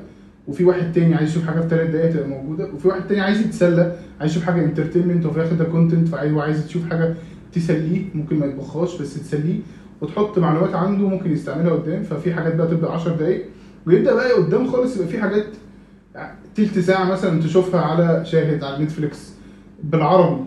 وفي 0.47 0.63
واحد 0.65 0.91
تاني 0.91 1.15
عايز 1.15 1.29
يشوف 1.29 1.47
حاجة 1.47 1.61
في 1.61 1.69
ثلاث 1.69 1.89
دقائق 1.89 2.13
تبقى 2.13 2.27
موجودة 2.27 2.65
وفي 2.73 2.87
واحد 2.87 3.07
تاني 3.07 3.21
عايز 3.21 3.41
يتسلى 3.41 3.95
عايز 4.19 4.31
يشوف 4.31 4.43
حاجة 4.43 4.63
entertainment 4.63 5.25
وفي 5.25 5.37
الآخر 5.37 5.55
ده 5.55 5.63
content 5.65 6.13
وعايز 6.13 6.65
تشوف 6.67 6.89
حاجة 6.89 7.13
تسليه 7.53 8.05
ممكن 8.13 8.39
ما 8.39 8.45
يطبخهاش 8.45 9.01
بس 9.01 9.13
تسليه 9.23 9.59
وتحط 10.01 10.39
معلومات 10.39 10.75
عنده 10.75 11.07
ممكن 11.07 11.31
يستعملها 11.31 11.73
قدام 11.73 12.03
ففي 12.03 12.33
حاجات 12.33 12.55
بقى 12.55 12.67
تبدا 12.67 12.89
10 12.89 13.15
دقائق 13.15 13.45
ويبدأ 13.87 14.13
بقى 14.13 14.31
قدام 14.33 14.67
خالص 14.67 14.95
يبقى 14.95 15.07
في 15.07 15.17
حاجات 15.19 15.45
تلت 16.55 16.79
ساعة 16.79 17.11
مثلا 17.11 17.41
تشوفها 17.41 17.81
على 17.81 18.25
شاهد 18.25 18.63
على 18.63 18.83
نتفليكس 18.83 19.31
بالعربي 19.83 20.41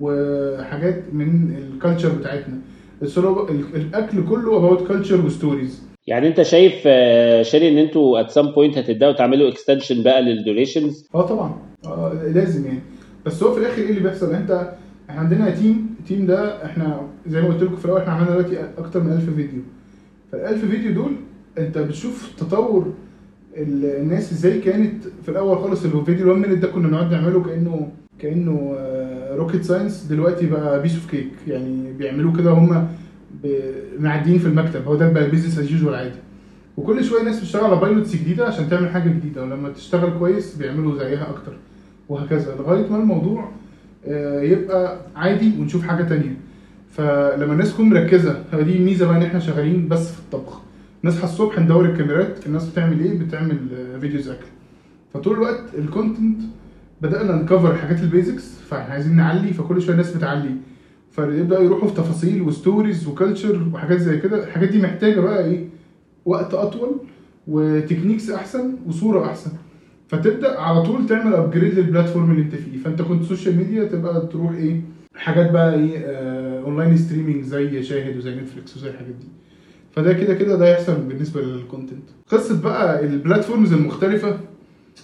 وحاجات 0.00 1.02
من 1.12 1.56
ال 1.56 1.62
culture 1.62 2.08
بتاعتنا. 2.14 2.58
الأكل 3.74 4.24
كله 4.28 4.56
about 4.56 4.88
culture 4.88 5.26
و 5.26 5.33
stories 5.33 5.82
يعني 6.06 6.28
انت 6.28 6.42
شايف 6.42 6.74
آه، 6.86 7.42
sure 7.42 7.68
ان 7.68 7.78
أنتوا 7.78 8.20
at 8.20 8.30
some 8.30 8.50
point 8.52 8.78
هتبدأوا 8.78 9.12
تعملوا 9.12 9.48
extension 9.48 10.02
بقى 10.02 10.22
لل 10.22 10.38
durations 10.38 11.08
آه 11.14 11.22
طبعا. 11.26 11.56
آه 11.86 12.12
لازم 12.34 12.66
يعني. 12.66 12.78
بس 13.26 13.42
هو 13.42 13.52
في 13.52 13.60
الآخر 13.60 13.82
إيه 13.82 13.90
اللي 13.90 14.00
بيحصل؟ 14.00 14.34
انت 14.34 14.72
إحنا 15.10 15.20
عندنا 15.20 15.50
team 15.50 15.86
ال 16.00 16.05
team 16.05 16.26
ده 16.26 16.64
إحنا 16.64 17.00
زي 17.26 17.42
ما 17.42 17.48
قلت 17.48 17.62
لكم 17.62 17.76
في 17.76 17.84
الأول 17.84 18.00
إحنا 18.00 18.12
عملنا 18.12 18.30
دلوقتي 18.30 18.58
أكتر 18.78 19.00
من 19.02 19.12
1000 19.12 19.24
فيديو 19.34 19.60
فال 20.32 20.40
1000 20.40 20.64
فيديو 20.64 20.92
دول 20.92 21.12
انت 21.58 21.78
بتشوف 21.78 22.32
تطور 22.38 22.92
ال- 23.56 23.84
الناس 24.00 24.32
إزاي 24.32 24.58
كانت 24.60 25.04
في 25.22 25.28
الأول 25.28 25.58
خالص 25.58 25.84
الفيديو 25.84 26.30
1 26.32 26.40
minute 26.48 26.58
ده 26.62 26.68
كنا 26.68 26.88
بنقعد 26.88 27.12
نعمله 27.12 27.42
كأنه 27.42 27.88
كأنه 28.18 28.76
rocket 29.36 29.62
science 29.64 30.02
دلوقتي 30.10 30.46
بقى 30.46 30.82
piece 30.82 30.94
of 30.94 31.10
cake 31.10 31.28
يعني 31.48 31.92
بيعملوه 31.92 32.36
كده 32.36 32.50
هم 32.50 32.88
معديين 33.98 34.38
في 34.38 34.46
المكتب. 34.46 34.84
هو 34.84 34.94
ده 34.94 35.12
بقى 35.12 35.30
business 35.30 35.58
as 35.58 35.72
usual 35.72 35.94
عادي. 35.94 36.14
وكل 36.76 37.04
شوية 37.04 37.22
ناس 37.22 37.38
بتشتغل 37.40 37.64
على 37.64 37.76
pilots 37.76 38.16
جديدة 38.16 38.46
عشان 38.46 38.70
تعمل 38.70 38.88
حاجة 38.88 39.08
جديدة. 39.08 39.42
ولما 39.42 39.68
تشتغل 39.68 40.18
كويس 40.18 40.56
بيعملوا 40.56 40.98
زيها 40.98 41.30
أكتر. 41.30 41.52
وهكذا. 42.08 42.54
لغاية 42.58 42.88
ما 42.90 42.96
الموضوع 42.96 43.48
آه، 44.06 44.40
يبقى 44.40 45.00
عادي 45.16 45.52
ونشوف 45.60 45.86
حاجة 45.86 46.02
تانية. 46.02 46.36
فلما 46.90 47.52
الناس 47.52 47.72
تكون 47.74 47.88
مركزة 47.90 48.42
دي 48.52 48.76
الميزه 48.76 49.06
بقى 49.06 49.16
إن 49.16 49.22
إحنا 49.22 49.40
شغالين 49.40 49.88
بس 49.88 50.12
في 50.12 50.18
الطبخ. 50.18 50.60
نصحى 51.04 51.24
الصبح 51.24 51.58
ندور 51.58 51.84
الكاميرات 51.84 52.46
الناس 52.46 52.68
بتعمل 52.68 53.00
إيه؟ 53.00 53.18
بتعمل 53.18 53.58
آه، 53.94 53.98
videos 53.98 54.28
أكل. 54.28 54.46
فطول 55.14 55.34
الوقت 55.36 55.64
ال 55.78 55.86
content 55.86 56.40
بدأنا 57.02 57.36
ن 57.36 57.42
cover 57.42 57.70
الحاجات 57.72 58.00
ال 58.00 58.08
basics 58.08 58.58
فإحنا 58.70 58.94
عايزين 58.94 59.16
نعلي 59.16 59.52
فكل 59.52 59.82
شوية 59.82 59.92
الناس 59.92 60.16
بتعلي. 60.16 60.50
فيبداوا 61.16 61.64
يروحوا 61.64 61.88
في 61.88 61.94
تفاصيل 61.94 62.42
و 62.42 62.50
stories 62.50 63.06
و 63.08 63.15
culture 63.15 63.68
وحاجات 63.74 63.98
زي 63.98 64.18
كده. 64.18 64.44
الحاجات 64.44 64.68
دي 64.68 64.82
محتاجة 64.82 65.20
بقى 65.20 65.44
إيه؟ 65.44 65.64
وقت 66.24 66.54
أطول 66.54 66.96
و 67.48 67.56
techniques 67.56 68.30
أحسن 68.30 68.72
وصوره 68.86 69.26
أحسن. 69.26 69.50
فتبدأ 70.08 70.60
على 70.60 70.82
طول 70.82 71.06
تعمل 71.06 71.34
upgrade 71.34 71.74
لل 71.78 71.88
platform 71.88 72.30
اللي 72.30 72.42
أنت 72.42 72.54
فيه. 72.54 72.78
فأنت 72.78 73.02
كنت 73.02 73.22
social 73.24 73.56
media 73.56 73.84
تبقى 73.84 74.26
تروح 74.32 74.52
إيه؟ 74.52 74.80
حاجات 75.14 75.50
بقى 75.50 75.74
إيه؟ 75.74 75.98
آه 75.98 76.60
online 76.62 76.96
streaming 76.96 77.44
زي 77.44 77.82
شاهد 77.82 78.16
وزي 78.16 78.34
نتفليكس 78.34 78.76
وزي 78.76 78.88
الحاجات 78.90 79.14
دي. 79.20 79.26
فده 79.92 80.12
كده 80.12 80.34
كده 80.34 80.56
ده 80.56 80.68
يحصل 80.72 80.94
بالنسبة 81.00 81.40
لل 81.42 81.56
content 81.56 82.04
قصة 82.28 82.62
بقى 82.62 83.04
ال 83.04 83.11
platforms 83.11 83.72
المختلفة. 83.72 84.38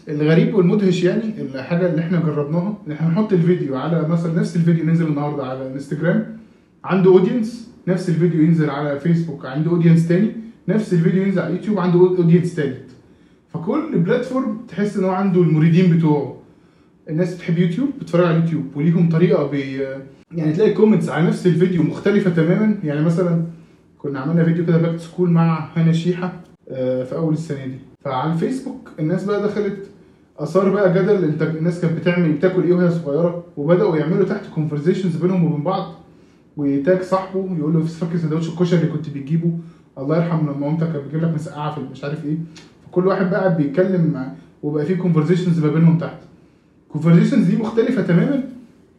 الغريب 0.08 0.54
والمدهش 0.54 1.04
يعني 1.04 1.22
الحاجة 1.42 1.86
اللي 1.90 2.00
إحنا 2.00 2.20
جربناها 2.20 2.78
إن 2.86 2.92
إحنا 2.92 3.08
نحط 3.08 3.32
الفيديو 3.32 3.76
على 3.76 4.08
مثلا 4.08 4.40
نفس 4.40 4.56
الفيديو 4.56 4.84
نزل 4.86 5.06
النهارده 5.06 5.46
على 5.46 5.66
انستجرام 5.72 6.36
عنده 6.84 7.10
audience 7.10 7.70
نفس 7.88 8.08
الفيديو 8.08 8.42
ينزل 8.42 8.70
على 8.70 9.00
فيسبوك 9.00 9.46
عنده 9.46 9.70
audience 9.70 10.08
تاني 10.08 10.32
نفس 10.68 10.92
الفيديو 10.92 11.22
ينزل 11.22 11.40
على 11.42 11.54
يوتيوب 11.54 11.78
عنده 11.78 11.98
audience 11.98 12.54
تالت. 12.54 12.90
فكل 13.54 13.98
platform 13.98 14.58
تحس 14.68 14.96
إن 14.96 15.04
هو 15.04 15.10
عنده 15.10 15.42
المريدين 15.42 15.96
بتوعه. 15.96 16.36
الناس 17.10 17.34
بتحب 17.34 17.58
يوتيوب 17.58 17.88
بتتفرج 18.00 18.24
على 18.24 18.36
اليوتيوب 18.36 18.64
وليهم 18.76 19.08
طريقة 19.08 19.46
بي 19.46 19.82
يعني 20.32 20.52
تلاقي 20.52 20.72
comments 20.74 21.08
على 21.08 21.26
نفس 21.26 21.46
الفيديو 21.46 21.82
مختلفة 21.82 22.30
تماما. 22.30 22.78
يعني 22.84 23.00
مثلا 23.02 23.44
كنا 23.98 24.20
عملنا 24.20 24.44
فيديو 24.44 24.66
كده 24.66 24.78
back 24.78 24.96
to 24.96 25.05
school 25.05 25.30
مع 25.30 25.68
هنا 25.76 25.92
شيحة 25.92 26.40
آه، 26.68 27.04
في 27.04 27.14
أول 27.14 27.32
السنة 27.32 27.66
دي. 27.66 27.91
فعلى 28.04 28.32
الفيسبوك 28.32 28.90
الناس 28.98 29.24
بقى 29.24 29.42
دخلت 29.42 29.86
أثار 30.38 30.68
بقى 30.70 30.92
جدل 30.94 31.24
انت 31.24 31.42
الناس 31.42 31.80
كانت 31.80 31.98
بتعمل 32.00 32.32
بتاكل 32.32 32.62
إيه 32.62 32.72
وهي 32.74 32.90
صغيرة؟ 32.90 33.44
وبدأوا 33.56 33.96
يعملوا 33.96 34.24
تحت 34.26 34.42
conversations 34.54 35.16
بينهم 35.16 35.44
وبين 35.44 35.62
بعض 35.64 35.92
وي 36.56 36.75
tag 36.75 37.02
صاحبه 37.02 37.56
يقول 37.58 37.72
له 37.74 37.82
فاكر 37.82 38.18
سندوتش 38.18 38.48
الكشري 38.48 38.80
اللي 38.80 38.92
كنت 38.92 39.08
بتجيبه؟ 39.10 39.50
الله 39.98 40.16
يرحم 40.16 40.40
لما 40.40 40.52
مامتك 40.56 40.92
كانت 40.92 41.04
بتجيب 41.04 41.22
لك 41.22 41.34
مسقعة 41.34 41.74
في 41.74 41.80
مش 41.92 42.04
عارف 42.04 42.24
إيه. 42.24 42.36
فكل 42.86 43.06
واحد 43.06 43.30
بقى 43.30 43.56
بيتكلم 43.56 44.10
مع 44.14 44.32
وبقى 44.62 44.84
في 44.86 44.94
conversations 44.96 45.64
ما 45.64 45.72
بينهم 45.72 45.98
تحت. 45.98 46.18
ال 46.86 46.91
conversations 46.91 47.46
دي 47.46 47.56
مختلفة 47.56 48.02
تماما 48.02 48.44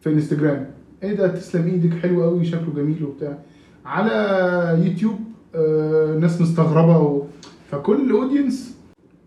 في 0.00 0.10
انستجرام 0.10 0.66
إيه 1.02 1.14
ده؟ 1.14 1.28
تسلم 1.28 1.66
إيدك 1.66 1.98
حلو 1.98 2.22
قوي 2.22 2.44
شكله 2.44 2.72
جميل 2.76 3.04
وبتاع. 3.04 3.38
على 3.86 4.84
يوتيوب 4.84 5.14
آه، 5.54 6.18
ناس 6.18 6.40
مستغربة 6.40 6.98
و... 6.98 7.22
فكل 7.70 8.10
audience 8.10 8.73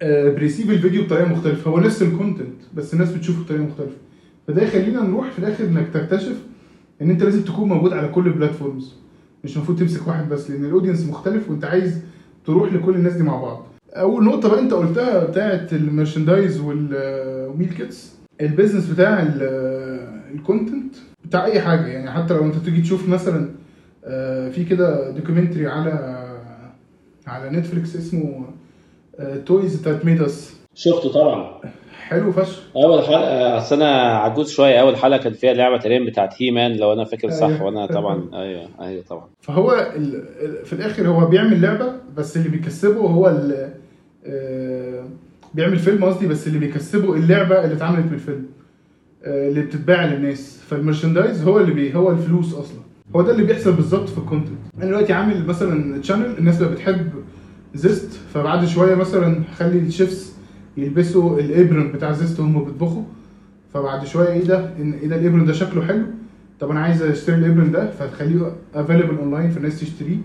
بي 0.04 0.17
perceive 0.17 0.70
الفيديو 0.70 1.04
بطريقة 1.04 1.30
مختلفة. 1.30 1.72
هو 1.72 1.80
نفس 1.80 2.02
ال 2.02 2.09
content 2.09 2.62
بس 2.74 2.94
الناس 2.94 3.12
بتشوفه 3.12 3.44
بطريقة 3.44 3.64
مختلفة. 3.64 3.96
فده 4.48 4.62
يخلينا 4.64 5.02
نروح 5.04 5.32
في 5.32 5.40
الآخر 5.40 5.64
إنك 5.64 5.88
تكتشف 5.94 6.36
إن 7.02 7.10
أنت 7.10 7.24
لازم 7.24 7.42
تكون 7.42 7.70
موجود 7.70 7.94
على 7.94 8.08
كل 8.08 8.28
ال 8.28 8.34
platforms 8.34 8.94
مش 9.44 9.56
المفروض 9.58 9.80
تمسك 9.80 10.08
واحد 10.08 10.30
بس 10.30 10.52
لأن 10.52 10.66
ال 10.66 10.70
audience 10.70 11.06
مختلف 11.06 11.50
وأنت 11.50 11.66
عايز 11.66 12.02
تروح 12.46 12.74
لكل 12.74 12.96
الناس 12.96 13.14
دي 13.14 13.24
مع 13.24 13.42
بعض. 13.42 13.66
أول 13.94 14.24
نقطة 14.26 14.50
بقى 14.50 14.60
أنت 14.60 14.74
قلتها 14.74 15.24
بتاعه 15.26 15.68
ال 15.72 15.79
merchandise 15.79 16.60
وال 16.60 16.97
meal 16.97 17.70
kits. 17.70 18.16
ال 18.42 18.47
business 18.47 18.86
بتاع 18.90 19.28
ال 20.34 20.41
content 20.42 20.96
بتاع 21.26 21.46
أي 21.46 21.62
حاجة. 21.62 21.86
يعني 21.88 22.12
حتى 22.12 22.34
لو 22.34 22.46
أنت 22.46 22.56
تيجي 22.56 22.82
تشوف 22.82 23.10
مثلا 23.10 23.50
آه، 24.06 24.50
في 24.50 24.66
كده 24.66 25.12
documentary 25.12 25.68
على 25.68 26.18
على 27.28 27.50
نتفليكس 27.58 27.96
اسمه 27.96 28.46
Toys 29.46 29.76
That 29.82 30.06
Made 30.06 30.39
Us 30.39 30.56
شفته 30.76 31.12
طبعا. 31.12 31.62
حلو 32.08 32.32
فشخ. 32.32 32.60
أول 32.76 33.04
حلقة 33.04 33.58
أصل 33.58 33.76
أنا 33.76 34.18
عجوز 34.18 34.50
شوية. 34.52 34.82
أول 34.82 34.98
حلقة 34.98 35.18
كان 35.18 35.34
فيها 35.34 35.54
لعبة 35.54 35.78
تقريبا 35.78 36.06
بتاعت 36.06 36.42
He-Man 36.42 36.76
لو 36.78 36.94
أنا 36.94 37.04
فاكر 37.04 37.30
صح. 37.30 37.48
أيوه. 37.48 37.64
وأنا 37.64 37.86
طبعا 37.86 38.30
أيوه 38.42 38.68
أيوه 38.82 39.04
طبعا. 39.10 39.28
فهو 39.42 39.92
ال... 39.96 40.24
في 40.66 40.74
الآخر 40.74 41.08
هو 41.08 41.26
بيعمل 41.26 41.62
لعبة 41.62 41.94
بس 42.18 42.38
اللي 42.38 42.50
بيكسبه 42.50 43.00
هو 43.02 43.28
ال... 43.30 43.70
آه، 44.26 45.04
بيعمل 45.54 45.80
فيلم 45.80 46.04
قصدي 46.06 46.28
بس 46.28 46.48
اللي 46.48 46.60
بيكسبه 46.60 47.14
اللعبة 47.14 47.64
اللي 47.64 47.76
اتعملت 47.76 48.06
بالفيلم 48.06 48.46
آه، 49.26 49.48
اللي 49.50 49.62
بتتباع 49.62 50.06
للناس. 50.06 50.62
فال 50.70 50.81
merchandise 50.81 51.44
هو 51.44 51.60
اللي 51.60 51.72
بي 51.74 51.96
هو 51.96 52.12
الفلوس 52.12 52.54
أصلا. 52.54 52.80
هو 53.16 53.22
ده 53.22 53.32
اللي 53.32 53.44
بيحصل 53.44 53.74
بالظبط 53.74 54.10
في 54.10 54.18
ال 54.18 54.23
content 54.23 54.58
أنا 54.78 54.86
دلوقتي 54.86 55.14
عامل 55.14 55.46
مثلا 55.46 56.02
channel 56.02 56.38
الناس 56.38 56.58
بقى 56.64 56.72
بتحب 56.72 57.10
زيست 57.78 58.20
فبعد 58.34 58.66
شوية 58.66 58.96
مثلا 58.96 59.44
خلي 59.58 59.88
ال 59.90 59.95
chefs 59.95 60.18
يلبسوا 60.78 61.40
ال 61.40 61.49
apron 61.49 61.92
بتاع 61.92 62.12
زيست 62.12 62.40
وهم 62.40 62.64
بيطبخوا. 62.66 63.04
فبعد 63.74 64.06
شوية 64.06 64.28
إيه 64.28 64.44
ده؟ 64.44 64.70
إن 64.80 64.94
إيه 64.94 65.08
ده 65.08 65.16
ال 65.16 65.21
apron 65.21 65.46
ده 65.46 65.54
شكله 65.54 65.86
حلو. 65.86 66.06
طب 66.60 66.72
أنا 66.72 66.80
عايز 66.80 67.02
أشتري 67.02 67.36
ال 67.36 67.42
apron 67.42 67.72
ده 67.72 67.92
فتخليه 67.92 68.52
available 68.76 69.18
online 69.18 69.52
فالناس 69.52 69.80
تشتريه. 69.80 70.18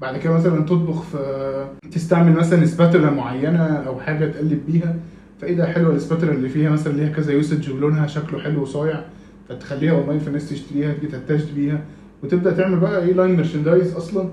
بعد 0.00 0.16
كده 0.16 0.32
مثلا 0.32 0.60
تطبخ 0.60 1.02
في 1.02 1.66
تستعمل 1.92 2.32
مثلا 2.32 2.66
spatula 2.66 3.10
معينة 3.10 3.66
أو 3.66 4.00
حاجة 4.00 4.26
تقلب 4.26 4.60
بيها. 4.66 4.96
فإيه 5.40 5.54
ده 5.56 5.66
حلوة 5.66 5.94
ال 5.94 5.99
spatula 5.99 6.32
اللي 6.32 6.48
فيها 6.48 6.70
مثلا 6.70 6.92
ليها 6.92 7.08
كذا 7.08 7.32
usage 7.32 7.70
ولونها 7.70 8.06
شكله 8.06 8.38
حلو 8.40 8.62
وصايع. 8.62 9.04
فتخليها 9.48 9.92
اونلاين 9.92 10.18
فالناس 10.18 10.48
تشتريها 10.48 10.92
تيجي 10.92 11.06
تتاجد 11.06 11.54
بيها. 11.54 11.80
وتبدأ 12.22 12.52
تعمل 12.52 12.78
بقى 12.80 13.04
إيه 13.04 13.12
line 13.12 13.36
merchandise 13.36 13.94
أصلا 13.94 14.28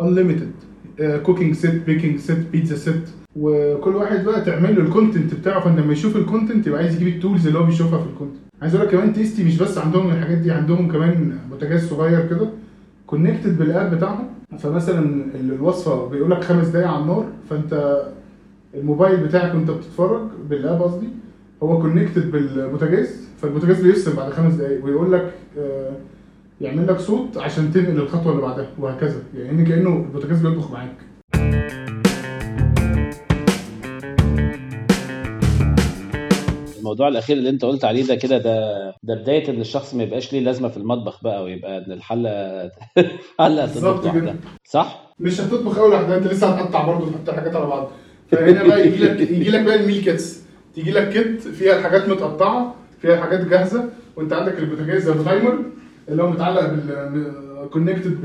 unlimited 0.00 0.50
cooking 1.22 1.54
set 1.54 1.84
baking 1.86 2.18
set 2.18 2.38
pizza 2.52 2.76
set 2.76 3.08
وكل 3.36 3.96
واحد 3.96 4.24
بقى 4.24 4.40
تعمل 4.44 4.76
له 4.76 4.82
ال 4.82 4.88
content 4.88 5.34
بتاعه. 5.34 5.60
فلما 5.60 5.92
يشوف 5.92 6.16
ال 6.16 6.22
content 6.22 6.66
يبقى 6.66 6.80
عايز 6.82 6.94
يجيب 6.96 7.08
ال 7.08 7.14
tools 7.14 7.46
اللي 7.46 7.58
هو 7.58 7.62
بيشوفها 7.64 7.98
في 7.98 8.06
ال 8.06 8.10
content 8.10 8.38
عايز 8.62 8.74
أقول 8.74 8.86
لك 8.86 8.92
كمان 8.92 9.12
Tasty 9.12 9.44
مش 9.44 9.58
بس 9.58 9.78
عندهم 9.78 10.10
الحاجات 10.10 10.38
دي 10.38 10.50
عندهم 10.50 10.92
كمان 10.92 11.38
بوتاجاز 11.50 11.88
صغير 11.88 12.26
كده 12.28 12.48
connected 13.06 13.58
بال 13.58 13.72
app 13.72 13.94
بتاعهم. 13.94 14.24
فمثلا 14.58 14.98
ال- 15.34 15.52
الوصفة 15.52 16.08
بيقول 16.08 16.30
لك 16.30 16.44
خمس 16.44 16.66
دقايق 16.68 16.88
على 16.88 17.02
النار 17.02 17.26
فأنت 17.50 18.02
الموبايل 18.74 19.16
بتاعك 19.16 19.54
وأنت 19.54 19.70
بتتفرج 19.70 20.20
بال 20.50 20.63
app 20.63 20.82
قصدي 20.82 21.06
هو 21.62 21.78
connected 21.78 22.30
بالبوتاجاز. 22.30 23.24
فالبوتاجاز 23.42 23.80
بيفصل 23.80 24.16
بعد 24.16 24.32
خمس 24.32 24.54
دقايق 24.54 24.84
ويقول 24.84 25.12
لك 25.12 25.32
آه، 25.58 25.90
يعمل 26.60 26.86
لك 26.88 26.98
صوت 26.98 27.36
عشان 27.38 27.72
تنقل 27.72 27.96
الخطوة 28.00 28.32
اللي 28.32 28.42
بعدها 28.42 28.68
وهكذا. 28.78 29.22
يعني 29.34 29.64
كأنه 29.64 29.88
البوتاجاز 29.96 30.46
بيطبخ 30.46 30.70
معاك. 30.72 30.96
الموضوع 36.78 37.08
الأخير 37.08 37.36
اللي 37.36 37.48
أنت 37.50 37.64
قلت 37.64 37.84
عليه 37.84 38.04
ده 38.06 38.14
كده 38.14 38.38
ده 38.38 38.90
ده 39.02 39.14
بداية 39.14 39.48
إن 39.50 39.60
الشخص 39.60 39.94
ما 39.94 40.02
يبقاش 40.02 40.32
ليه 40.32 40.40
لازمة 40.40 40.68
في 40.68 40.76
المطبخ 40.76 41.22
بقى 41.24 41.42
ويبقى 41.44 41.78
إن 41.78 41.92
الحلة 41.92 42.30
حلة 43.38 43.62
بالظبط 43.64 44.02
كده. 44.04 44.12
لوحدها. 44.12 44.34
صح؟ 44.64 45.14
مش 45.20 45.40
هتطبخ 45.40 45.78
أول 45.78 45.92
واحدة 45.92 46.16
أنت 46.16 46.26
لسه 46.26 46.46
هتقطع 46.46 46.86
برضه 46.86 47.10
تحط 47.10 47.28
الحاجات 47.28 47.56
على 47.56 47.66
بعض. 47.66 47.90
فهنا 48.30 48.62
بقى 48.68 48.86
يجي 48.88 49.04
لك 49.04 49.20
يجي 49.30 49.50
لك 49.50 49.60
بقى 49.64 49.74
ال 49.74 49.80
meal 49.80 50.02
kits. 50.04 50.42
تيجي 50.74 50.90
لك 50.90 51.08
kit 51.12 51.40
فيها 51.42 51.78
الحاجات 51.78 52.08
متقطعة 52.08 52.74
فيها 53.02 53.14
الحاجات 53.14 53.40
جاهزة 53.48 53.88
وأنت 54.16 54.32
عندك 54.32 54.58
البوتاجاز 54.58 55.02
زي 55.02 55.12
ال 55.12 55.19
timer. 55.19 55.58
اللي 56.08 56.22
هو 56.22 56.30
متعلق 56.30 56.66
بال 56.66 57.68
connected 57.72 58.20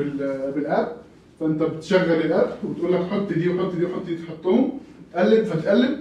بال 0.55 0.71
app 0.71 0.95
فأنت 1.39 1.63
بتشغل 1.63 2.11
ال 2.12 2.23
app 2.23 2.57
وتقول 2.63 2.93
لك 2.93 3.01
حط 3.01 3.33
دي 3.33 3.49
وحط 3.49 3.75
دي 3.75 3.85
وحط 3.85 4.05
دي 4.05 4.15
تحطهم. 4.15 4.79
قلب 5.15 5.43
فتقلب. 5.43 5.97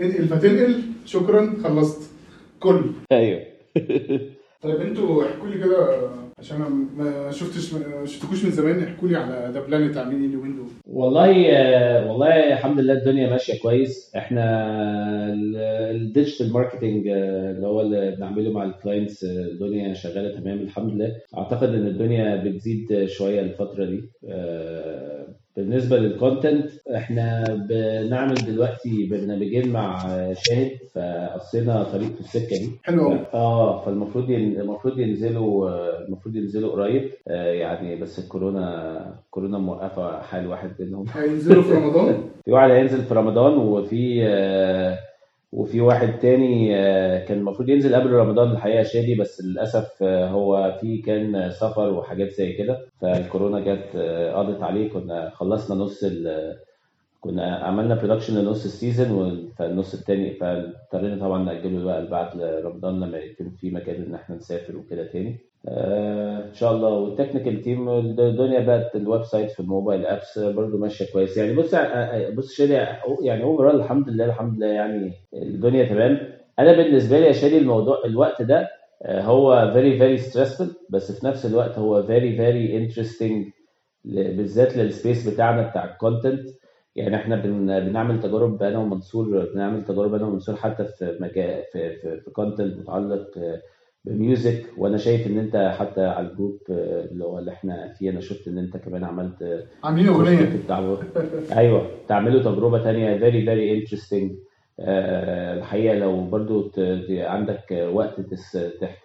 انقل 0.00 0.28
فتنقل. 0.28 0.82
شكرا 1.06 1.54
خلصت. 1.64 2.10
كل. 2.60 2.80
أيوه. 3.12 3.40
طيب 4.62 4.80
أنتوا 4.80 5.24
احكوا 5.24 5.48
لي 5.48 5.58
كده 5.58 6.08
عشان 6.38 6.56
أنا 6.56 6.68
ما 6.96 7.30
شفتش 7.30 7.74
ما 7.74 8.06
شفتكوش 8.06 8.44
من 8.44 8.50
زمان 8.50 8.82
احكوا 8.84 9.08
لي 9.08 9.16
على 9.16 9.50
The 9.54 9.60
Planet 9.66 9.96
عاملين 9.96 10.20
إيه 10.20 10.28
اليومين 10.28 10.56
دول؟ 10.56 10.66
والله 10.86 11.46
آه، 11.50 12.10
والله 12.10 12.52
الحمد 12.52 12.80
لله 12.80 12.92
الدنيا 12.92 13.30
ماشية 13.30 13.58
كويس. 13.62 14.12
إحنا 14.16 14.44
ال 15.90 15.98
digital 15.98 16.52
marketing 16.52 17.08
اللي 17.08 17.66
هو 17.66 17.80
اللي 17.80 18.10
بنعمله 18.16 18.52
مع 18.52 18.64
ال 18.64 18.71
clients 18.71 19.24
آه، 19.24 19.28
الدنيا 19.28 19.94
شغالة 19.94 20.40
تمام 20.40 20.58
الحمد 20.58 20.92
لله. 20.94 21.12
أعتقد 21.38 21.68
إن 21.74 21.86
الدنيا 21.86 22.36
بتزيد 22.44 23.04
شوية 23.06 23.40
الفترة 23.40 23.84
دي. 23.84 24.04
آه، 24.28 25.26
بالنسبة 25.58 25.96
لل 25.98 26.14
content 26.14 26.70
إحنا 26.96 27.44
بنعمل 27.70 28.34
دلوقتي 28.34 29.08
برنامجين 29.10 29.72
مع 29.72 29.98
شاهد 30.32 30.70
فقصينا 30.94 31.82
طريق 31.82 32.14
في 32.14 32.20
السكة 32.20 32.56
دي. 32.56 32.70
حلو 32.84 33.12
آه 33.34 33.84
فالمفروض 33.84 34.30
ين... 34.30 34.60
المفروض 34.60 34.98
ينزلوا 34.98 35.68
المفروض 36.06 36.36
ينزلوا 36.36 36.72
قريب. 36.72 37.10
آه، 37.28 37.52
يعني 37.52 37.96
بس 37.96 38.18
الكورونا 38.18 39.14
كورونا 39.30 39.58
موقفة 39.58 40.20
حال 40.20 40.46
واحد 40.46 40.70
منهم 40.80 41.04
هينزلوا 41.14 41.62
في 41.62 41.72
رمضان؟ 41.72 42.14
في 42.44 42.52
واحد 42.52 42.70
هينزل 42.70 43.02
في 43.02 43.14
رمضان 43.14 43.58
وفي 43.58 44.26
آه، 44.26 44.98
وفي 45.52 45.80
واحد 45.80 46.18
تاني 46.18 46.76
آه، 46.76 47.24
كان 47.24 47.38
المفروض 47.38 47.68
ينزل 47.68 47.94
قبل 47.94 48.10
رمضان 48.12 48.50
الحقيقة 48.52 48.82
شادي 48.82 49.14
بس 49.14 49.40
للأسف 49.44 50.02
آه، 50.02 50.28
هو 50.28 50.78
في 50.80 50.98
كان 50.98 51.50
سفر 51.50 51.90
وحاجات 51.92 52.30
زي 52.30 52.52
كده 52.52 52.78
فالكورونا 53.00 53.60
جت 53.60 53.88
آه، 53.96 54.32
قضت 54.34 54.62
عليه. 54.62 54.90
كنا 54.90 55.30
خلصنا 55.30 55.76
نص 55.84 56.04
ال 56.04 56.54
كنا 57.20 57.56
عملنا 57.56 57.94
production 57.94 58.34
لنص 58.38 58.64
ال 58.64 58.77
season 58.77 59.52
فالنص 59.58 59.94
التاني 59.94 60.34
فاضطرينا 60.34 61.20
طبعا 61.20 61.44
نأجله 61.44 61.84
بقى 61.84 62.02
لبعد 62.02 62.40
رمضان 62.42 63.00
لما 63.00 63.18
يكون 63.18 63.50
في 63.60 63.70
مكان 63.70 64.02
إن 64.02 64.14
إحنا 64.14 64.36
نسافر 64.36 64.76
وكده 64.76 65.06
تاني. 65.06 65.38
إن 65.70 66.54
شاء 66.54 66.72
الله. 66.72 66.88
وال 66.88 67.01
technical 67.01 67.60
team 67.62 67.88
الدنيا 67.88 68.60
بقت 68.60 68.96
ال 68.96 69.22
website 69.24 69.50
في 69.50 69.60
ال 69.60 69.67
mobile 69.67 70.06
apps 70.06 70.38
برضو 70.38 70.78
ماشية 70.78 71.12
كويس. 71.12 71.36
يعني 71.36 71.54
بص 71.54 71.74
آه، 71.74 72.30
بص 72.30 72.52
شادي 72.52 72.72
يعني 73.22 73.42
overall 73.42 73.76
الحمد 73.76 74.08
لله 74.08 74.24
الحمد 74.24 74.56
لله 74.56 74.66
يعني 74.66 75.12
الدنيا 75.34 75.84
تمام. 75.84 76.18
أنا 76.58 76.72
بالنسبة 76.72 77.20
لي 77.20 77.26
يا 77.26 77.32
شادي 77.32 77.58
الموضوع 77.58 78.02
الوقت 78.04 78.42
ده 78.42 78.68
آه، 79.02 79.20
هو 79.22 79.72
very 79.74 80.00
very 80.00 80.24
stressful 80.26 80.66
بس 80.90 81.12
في 81.20 81.26
نفس 81.26 81.46
الوقت 81.46 81.78
هو 81.78 82.02
very 82.06 82.70
interesting 82.80 83.52
ل- 84.04 84.36
بالذات 84.36 84.76
لل 84.76 84.91
space 84.91 85.28
بتاعنا 85.28 85.68
بتاع 85.68 85.84
ال 85.84 85.92
content 85.92 86.48
يعني 86.96 87.16
إحنا 87.16 87.36
بن 87.36 87.80
بنعمل 87.80 88.20
تجارب 88.20 88.62
أنا 88.62 88.78
ومنصور 88.78 89.48
بنعمل 89.54 89.84
تجارب 89.84 90.14
أنا 90.14 90.26
ومنصور 90.26 90.56
حتى 90.56 90.84
في 90.84 91.18
مجال 91.20 91.62
في 91.72 91.96
في, 91.96 92.20
في 92.20 92.30
content 92.30 92.78
متعلق 92.78 93.38
آه، 93.38 93.60
ب 94.04 94.14
music 94.14 94.64
وأنا 94.76 94.96
شايف 94.96 95.26
إن 95.26 95.38
أنت 95.38 95.74
حتى 95.78 96.00
على 96.00 96.28
ال 96.28 96.33
group 96.33 96.58
آه، 96.70 97.04
اللي 97.12 97.24
هو 97.24 97.38
اللي 97.38 97.52
إحنا 97.52 97.92
فيه 97.98 98.10
أنا 98.10 98.20
شفت 98.20 98.48
إن 98.48 98.58
أنت 98.58 98.76
كمان 98.76 99.04
عملت 99.04 99.42
آه، 99.42 99.62
عاملين 99.84 100.08
أغنية؟ 100.08 100.52
أيوه 101.58 101.86
تعملوا 102.08 102.42
تجربة 102.42 102.82
تانية 102.82 103.18
very 103.18 103.44
very 103.46 103.86
interesting. 103.86 104.32
آه، 104.80 105.58
الحقيقة 105.58 105.94
لو 105.94 106.24
برضو 106.24 106.70
عندك 107.10 107.88
وقت 107.92 108.14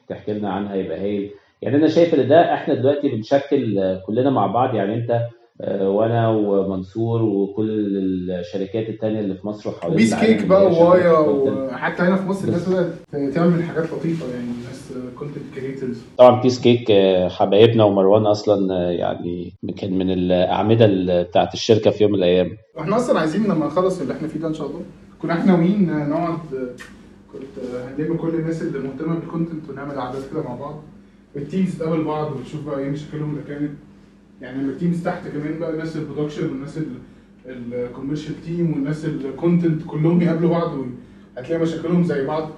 تحكي 0.08 0.34
لنا 0.34 0.50
عنها 0.50 0.76
يبقى 0.76 1.00
هايل. 1.02 1.32
يعني 1.62 1.76
أنا 1.76 1.88
شايف 1.88 2.14
إن 2.16 2.28
ده 2.28 2.54
إحنا 2.54 2.74
دلوقتي 2.74 3.10
بنشكل 3.10 3.98
كلنا 4.08 4.30
مع 4.30 4.48
بعض 4.48 4.76
يعني 4.76 4.96
أنت 4.96 5.22
آه، 5.62 5.90
وأنا 5.90 6.30
ومنصور 6.30 7.22
وكل 7.22 7.70
الشركات 8.32 8.90
التانية 8.90 9.20
اللي 9.20 9.36
في 9.36 9.48
مصر 9.48 9.70
وحوالين 9.70 9.94
وبيس 9.94 10.14
العالم 10.14 10.38
كيك 10.38 10.46
بقى 10.46 10.66
ووايا. 10.66 11.18
وحتى 11.18 12.04
هنا 12.04 12.16
في 12.16 12.28
مصر 12.28 12.48
الناس 12.48 12.70
بدات 12.70 13.34
تعمل 13.34 13.64
حاجات 13.64 13.94
لطيفة 13.94 14.26
يعني. 14.34 14.48
content 15.20 15.44
creators 15.56 16.02
طبعا 16.18 16.42
بيس 16.42 16.60
كيك 16.62 16.92
آه، 16.92 17.30
حبايبنا 17.30 17.84
ومروان 17.84 18.26
أصلا 18.26 18.74
آه، 18.76 18.92
يعني 18.92 19.54
كان 19.78 19.98
من 19.98 20.12
الأعمدة 20.12 20.86
ال- 20.86 21.24
بتاعت 21.24 21.54
الشركة 21.54 21.92
في 21.92 22.04
يوم 22.04 22.12
من 22.12 22.18
الأيام. 22.18 22.58
إحنا 22.80 22.96
أصلا 22.96 23.20
عايزين 23.20 23.44
لما 23.44 23.66
نخلص 23.66 24.02
اللي 24.02 24.14
إحنا 24.14 24.28
فيه 24.28 24.40
ده 24.40 24.48
إن 24.48 24.54
شاء 24.54 24.68
الله 24.68 24.82
كنا 25.22 25.34
إحنا 25.34 25.46
ناويين 25.52 26.10
نقعد 26.10 26.38
كنت 27.34 27.66
هنلم 28.00 28.18
كل 28.18 28.30
الناس 28.30 28.62
اللي 28.62 28.80
مهتمة 28.80 29.16
بال 29.20 29.31
content 29.31 29.70
ونعمل 29.70 29.92
قعدات 29.92 30.22
كده 30.32 30.44
مع 30.44 30.56
بعض. 30.56 30.82
ال 31.36 31.43
teams 31.43 31.78
تقابل 31.80 32.04
بعض 32.04 32.32
وتشوف 32.32 32.66
بقى 32.66 32.80
إيه 32.80 32.90
مشاكلهم 32.90 33.30
اللي 33.30 33.42
كانت. 33.48 33.72
يعني 34.42 34.64
لما 34.64 34.72
ال 34.72 34.77
teams 34.77 35.04
تحت 35.04 35.28
كمان 35.28 35.60
بقى 35.60 35.70
الناس 35.70 35.96
ال 35.96 36.01
production 36.01 36.50
والناس 36.50 36.80
ال 37.48 37.56
commercial 37.56 38.42
team 38.46 38.74
والناس 38.74 39.06
ال 39.06 39.15
content 39.15 39.82
كلهم 39.88 40.22
يقابلوا 40.22 40.50
بعض 40.50 40.72
هتلاقي 41.38 41.62
مشاكلهم 41.62 42.04
زي 42.04 42.26
بعض 42.26 42.50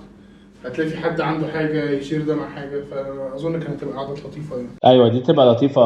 هتلاقي 0.65 0.89
في 0.89 0.97
حد 0.97 1.21
عنده 1.21 1.47
حاجة 1.47 1.89
ي 1.91 1.96
share 1.96 2.21
ده 2.25 2.35
مع 2.35 2.47
حاجة 2.49 2.79
فأظن 2.91 3.59
كانت 3.59 3.77
هتبقى 3.83 3.95
قعدات 3.95 4.25
لطيفة 4.25 4.55
يعني. 4.55 4.69
أيوه 4.85 5.07
دي 5.09 5.19
تبقى 5.19 5.45
لطيفة 5.51 5.81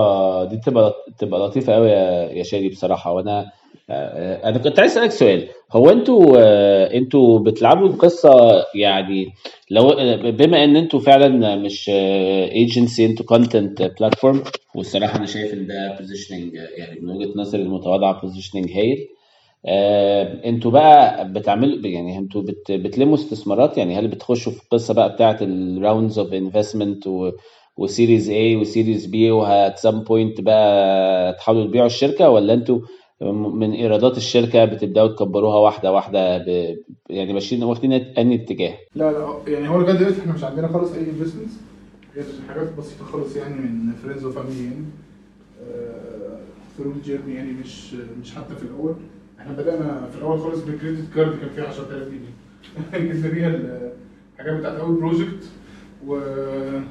دي 0.45 0.57
تبقى 0.57 0.93
تبقى 1.17 1.39
لطيفة 1.39 1.73
قوي 1.73 1.89
يا 1.89 2.29
يا 2.31 2.43
شادي 2.43 2.69
بصراحة. 2.69 3.13
وأنا 3.13 3.51
أنا 4.45 4.57
كنت 4.57 4.79
عايز 4.79 4.91
أسألك 4.91 5.11
سؤال. 5.11 5.47
هو 5.71 5.89
أنتوا 5.89 6.37
أنتوا 6.97 7.39
بتلعبوا 7.39 7.87
القصة 7.87 8.29
يعني 8.75 9.33
لو 9.71 9.87
بما 10.31 10.63
إن 10.63 10.75
أنتوا 10.75 10.99
فعلا 10.99 11.55
مش 11.55 11.89
ايجنسي 11.89 13.05
أنتوا 13.05 13.25
content 13.25 13.81
platform 13.99 14.43
والصراحة 14.75 15.17
أنا 15.17 15.25
شايف 15.25 15.53
إن 15.53 15.67
ده 15.67 15.97
positioning 15.99 16.53
يعني 16.53 16.99
من 17.01 17.09
وجهة 17.09 17.31
نظري 17.35 17.61
المتواضعة 17.61 18.21
positioning 18.21 18.71
هايل. 18.71 19.07
آه، 19.65 20.45
أنتوا 20.49 20.71
بقى 20.71 21.33
بتعملوا 21.33 21.87
يعني 21.87 22.17
أنتوا 22.17 22.41
بت 22.41 22.71
بتلموا 22.71 23.15
استثمارات؟ 23.15 23.77
يعني 23.77 23.95
هل 23.99 24.07
بتخشوا 24.07 24.51
في 24.51 24.63
القصة 24.63 24.93
بقى 24.93 25.13
بتاعه 25.13 25.37
الراوندز 25.41 26.19
اوف 26.19 26.33
انفستمنت 26.33 27.09
وسيريز 27.77 28.29
اي 28.29 28.55
وسيريز 28.55 29.05
بي 29.05 29.31
وهات 29.31 29.77
سام 29.77 30.03
بوينت 30.03 30.41
بقى 30.41 31.33
تحاولوا 31.33 31.65
تبيعوا 31.67 31.87
الشركة؟ 31.87 32.29
ولا 32.29 32.53
أنتوا 32.53 32.79
من 33.53 33.71
إيرادات 33.73 34.17
الشركة 34.17 34.65
بتبدأوا 34.65 35.07
تكبروها 35.07 35.57
واحدة 35.57 35.91
واحدة 35.91 36.37
ب... 36.37 36.47
يعني 37.09 37.33
ماشيين 37.33 37.63
واخدين 37.63 37.93
أنهي 37.93 38.35
اتجاه؟ 38.35 38.77
لا 38.95 39.11
لا 39.11 39.43
يعني 39.47 39.69
هو 39.69 39.77
لغاية 39.81 39.95
دلوقتي 39.97 40.19
إحنا 40.21 40.33
مش 40.33 40.43
عندنا 40.43 40.67
خالص 40.67 40.93
أي 40.93 41.09
investments 41.09 41.53
غير 42.15 42.25
حاجات 42.47 42.73
بسيطة 42.73 43.05
خالص 43.05 43.35
يعني 43.35 43.55
من 43.55 43.93
friends 43.95 44.25
و 44.25 44.31
family 44.31 44.63
يعني. 44.63 44.85
through 46.77 46.91
ال 46.91 46.97
journey 46.97 47.35
يعني 47.35 47.53
مش 47.53 47.93
مش 47.93 48.35
حتى 48.35 48.55
في 48.55 48.63
الأول. 48.63 48.95
إحنا 49.39 49.53
بدأنا 49.53 50.07
في 50.11 50.17
الأول 50.17 50.39
خالص 50.39 50.63
ب 50.63 50.70
credit 50.70 51.13
card 51.15 51.39
كان 51.39 51.49
فيه 51.55 51.61
10000 51.61 52.07
جنيه. 52.07 53.09
جبنا 53.13 53.29
بيها 53.29 53.47
الحاجات 54.35 54.59
بتاعت 54.59 54.73
أول 54.79 54.95
project 54.95 55.49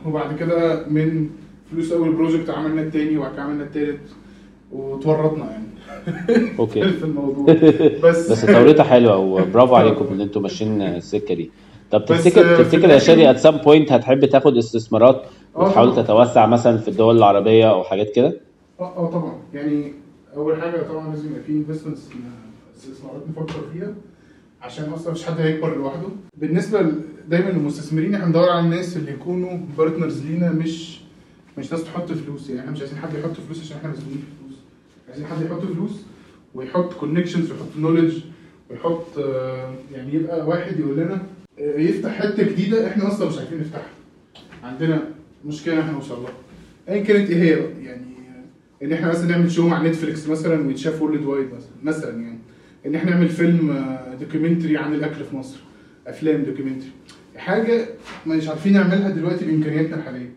وبعد 0.07 0.37
كده 0.39 0.87
من 0.89 1.31
فلوس 1.71 1.93
أول 1.93 2.13
project 2.13 2.51
عملنا 2.51 2.83
التاني 2.83 3.19
وبعد 3.19 3.33
كده 3.33 3.43
عملنا 3.43 3.65
التالت 3.65 4.01
وتورطنا 4.73 5.51
يعني. 5.51 5.69
okay. 6.59 6.83
في 7.01 7.05
الموضوع. 7.05 7.55
بس 8.05 8.33
بس 8.33 8.47
توريطه 8.47 8.85
حلوة 8.85 9.17
وبرافو 9.17 9.75
عليكم 9.75 10.07
إن 10.13 10.21
أنتم 10.21 10.43
ماشيين 10.43 10.83
السكه 10.83 11.35
دي. 11.35 11.51
طب 11.91 12.05
تفتكر 12.05 12.57
تفتكر 12.57 12.91
يا 12.91 12.99
شادي 12.99 13.31
at 13.31 13.39
some 13.39 13.57
point 13.57 13.93
هتحب 13.93 14.25
تاخد 14.25 14.57
استثمارات 14.57 15.23
وتحاول 15.55 15.97
تتوسع 15.97 16.47
مثلا 16.47 16.79
في 16.79 16.89
الدول 16.89 17.17
العربية 17.17 17.71
أو 17.71 17.85
حاجات 17.85 18.11
كده؟ 18.11 18.41
آه 18.81 18.97
آه 18.97 19.11
طبعا. 19.11 19.33
يعني 19.55 19.93
أول 20.37 20.61
حاجة 20.63 20.83
طبعا 20.83 21.11
لازم 21.15 21.29
يبقى 21.29 21.43
في 21.43 21.53
investments 21.53 22.01
استثمارات 22.77 23.23
نفكر 23.31 23.61
فيها 23.73 23.95
عشان 24.63 24.85
أصلا 24.85 25.13
مفيش 25.13 25.25
حد 25.27 25.41
هيكبر 25.41 25.77
لوحده. 25.77 26.09
بالنسبة 26.37 26.93
دايما 27.29 27.51
للمستثمرين 27.51 28.15
إحنا 28.15 28.27
بندور 28.27 28.51
على 28.51 28.61
الناس 28.65 28.97
اللي 28.97 29.13
يكونوا 29.13 29.59
partners 29.79 30.27
لينا 30.27 30.53
مش 30.53 31.01
مش 31.59 31.73
ناس 31.73 31.85
تحط 31.85 32.13
فلوس. 32.13 32.49
يعني 32.49 32.61
إحنا 32.61 32.71
مش 32.73 32.81
عايزين 32.81 32.99
حد 32.99 33.15
يحط 33.15 33.33
فلوس 33.33 33.61
عشان 33.61 33.77
إحنا 33.77 33.91
مسؤولين 33.91 34.19
في 34.19 34.45
فلوس. 34.45 34.59
عايزين 35.09 35.27
حد 35.27 35.43
يحط 35.43 35.61
فلوس 35.61 36.03
ويحط 36.55 36.93
connections 36.95 37.51
ويحط 37.53 37.77
knowledge 37.79 38.19
ويحط 38.71 39.19
يعني 39.93 40.15
يبقى 40.15 40.47
واحد 40.47 40.81
يقول 40.81 40.97
لنا 40.97 41.23
يفتح 41.59 42.11
حتة 42.19 42.43
جديدة 42.43 42.87
إحنا 42.87 43.09
أصلا 43.09 43.29
مش 43.29 43.39
عارفين 43.39 43.61
نفتحها. 43.61 43.91
عندنا 44.63 45.03
مشكلة 45.47 45.81
إحنا 45.81 45.93
نوصل 45.93 46.23
لها. 46.23 46.33
ايا 46.89 47.03
كانت 47.05 47.31
إيه 47.31 47.37
هي 47.43 47.85
يعني 47.85 48.08
إن 48.83 48.93
إحنا 48.93 49.09
مثلا 49.09 49.27
نعمل 49.31 49.51
show 49.51 49.69
مع 49.69 49.83
نتفليكس 49.83 50.29
مثلا 50.29 50.67
ويتشاف 50.67 51.03
worldwide 51.03 51.47
مثلا 51.47 51.71
مثلا 51.83 52.23
يعني. 52.23 52.39
إن 52.87 52.95
إحنا 52.95 53.11
نعمل 53.11 53.29
فيلم 53.29 53.87
documentary 54.21 54.77
عن 54.77 54.95
الأكل 54.95 55.25
في 55.25 55.37
مصر 55.37 55.59
أفلام 56.07 56.43
documentary 56.43 56.91
حاجة 57.37 57.89
مش 58.27 58.49
عارفين 58.49 58.73
نعملها 58.73 59.11
دلوقتي 59.11 59.45
بإمكانياتنا 59.45 59.97
الحالية. 59.97 60.33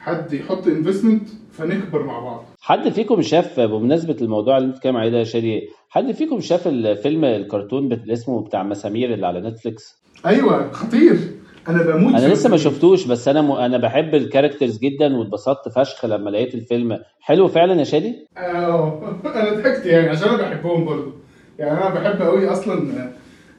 حد 0.00 0.32
يحط 0.32 0.66
investment 0.66 1.28
فنكبر 1.52 2.02
مع 2.02 2.18
بعض. 2.20 2.44
حد 2.60 2.88
فيكم 2.88 3.22
شاف 3.22 3.60
بمناسبة 3.60 4.16
الموضوع 4.20 4.56
اللي 4.56 4.66
انت 4.66 4.74
بتتكلم 4.76 4.96
عليه 4.96 5.10
ده 5.10 5.18
يا 5.18 5.24
شادي 5.24 5.68
حد 5.90 6.12
فيكم 6.12 6.40
شاف 6.40 6.68
الفيلم 6.68 7.24
الكرتون 7.24 7.92
اللي 7.92 8.12
اسمه 8.12 8.40
بتاع 8.44 8.62
مسامير 8.62 9.14
اللي 9.14 9.26
على 9.26 9.40
نتفليكس 9.40 10.02
أيوه 10.26 10.72
خطير. 10.72 11.18
أنا 11.68 11.82
بموت 11.82 12.14
أنا 12.14 12.32
لسه 12.32 12.50
ما 12.50 12.56
شفتوش 12.56 13.06
بس 13.06 13.28
أنا 13.28 13.42
م... 13.42 13.52
أنا 13.52 13.78
بحب 13.78 14.14
ال 14.14 14.20
characters 14.20 14.78
جدا 14.78 15.16
واتبسطت 15.16 15.68
فشخ 15.68 16.04
لما 16.04 16.30
لقيت 16.30 16.54
الفيلم. 16.54 16.98
حلو 17.20 17.48
فعلا 17.48 17.74
يا 17.78 17.84
شادي؟ 17.84 18.26
آه 18.38 19.02
أنا 19.34 19.52
ضحكت 19.60 19.86
يعني 19.86 20.08
عشان 20.08 20.28
أنا 20.28 20.36
بحبهم 20.42 20.84
برضه 20.84 21.12
يعني 21.58 21.70
أنا 21.80 21.94
بحب 21.94 22.22
قوي 22.22 22.48
أصلا 22.48 22.82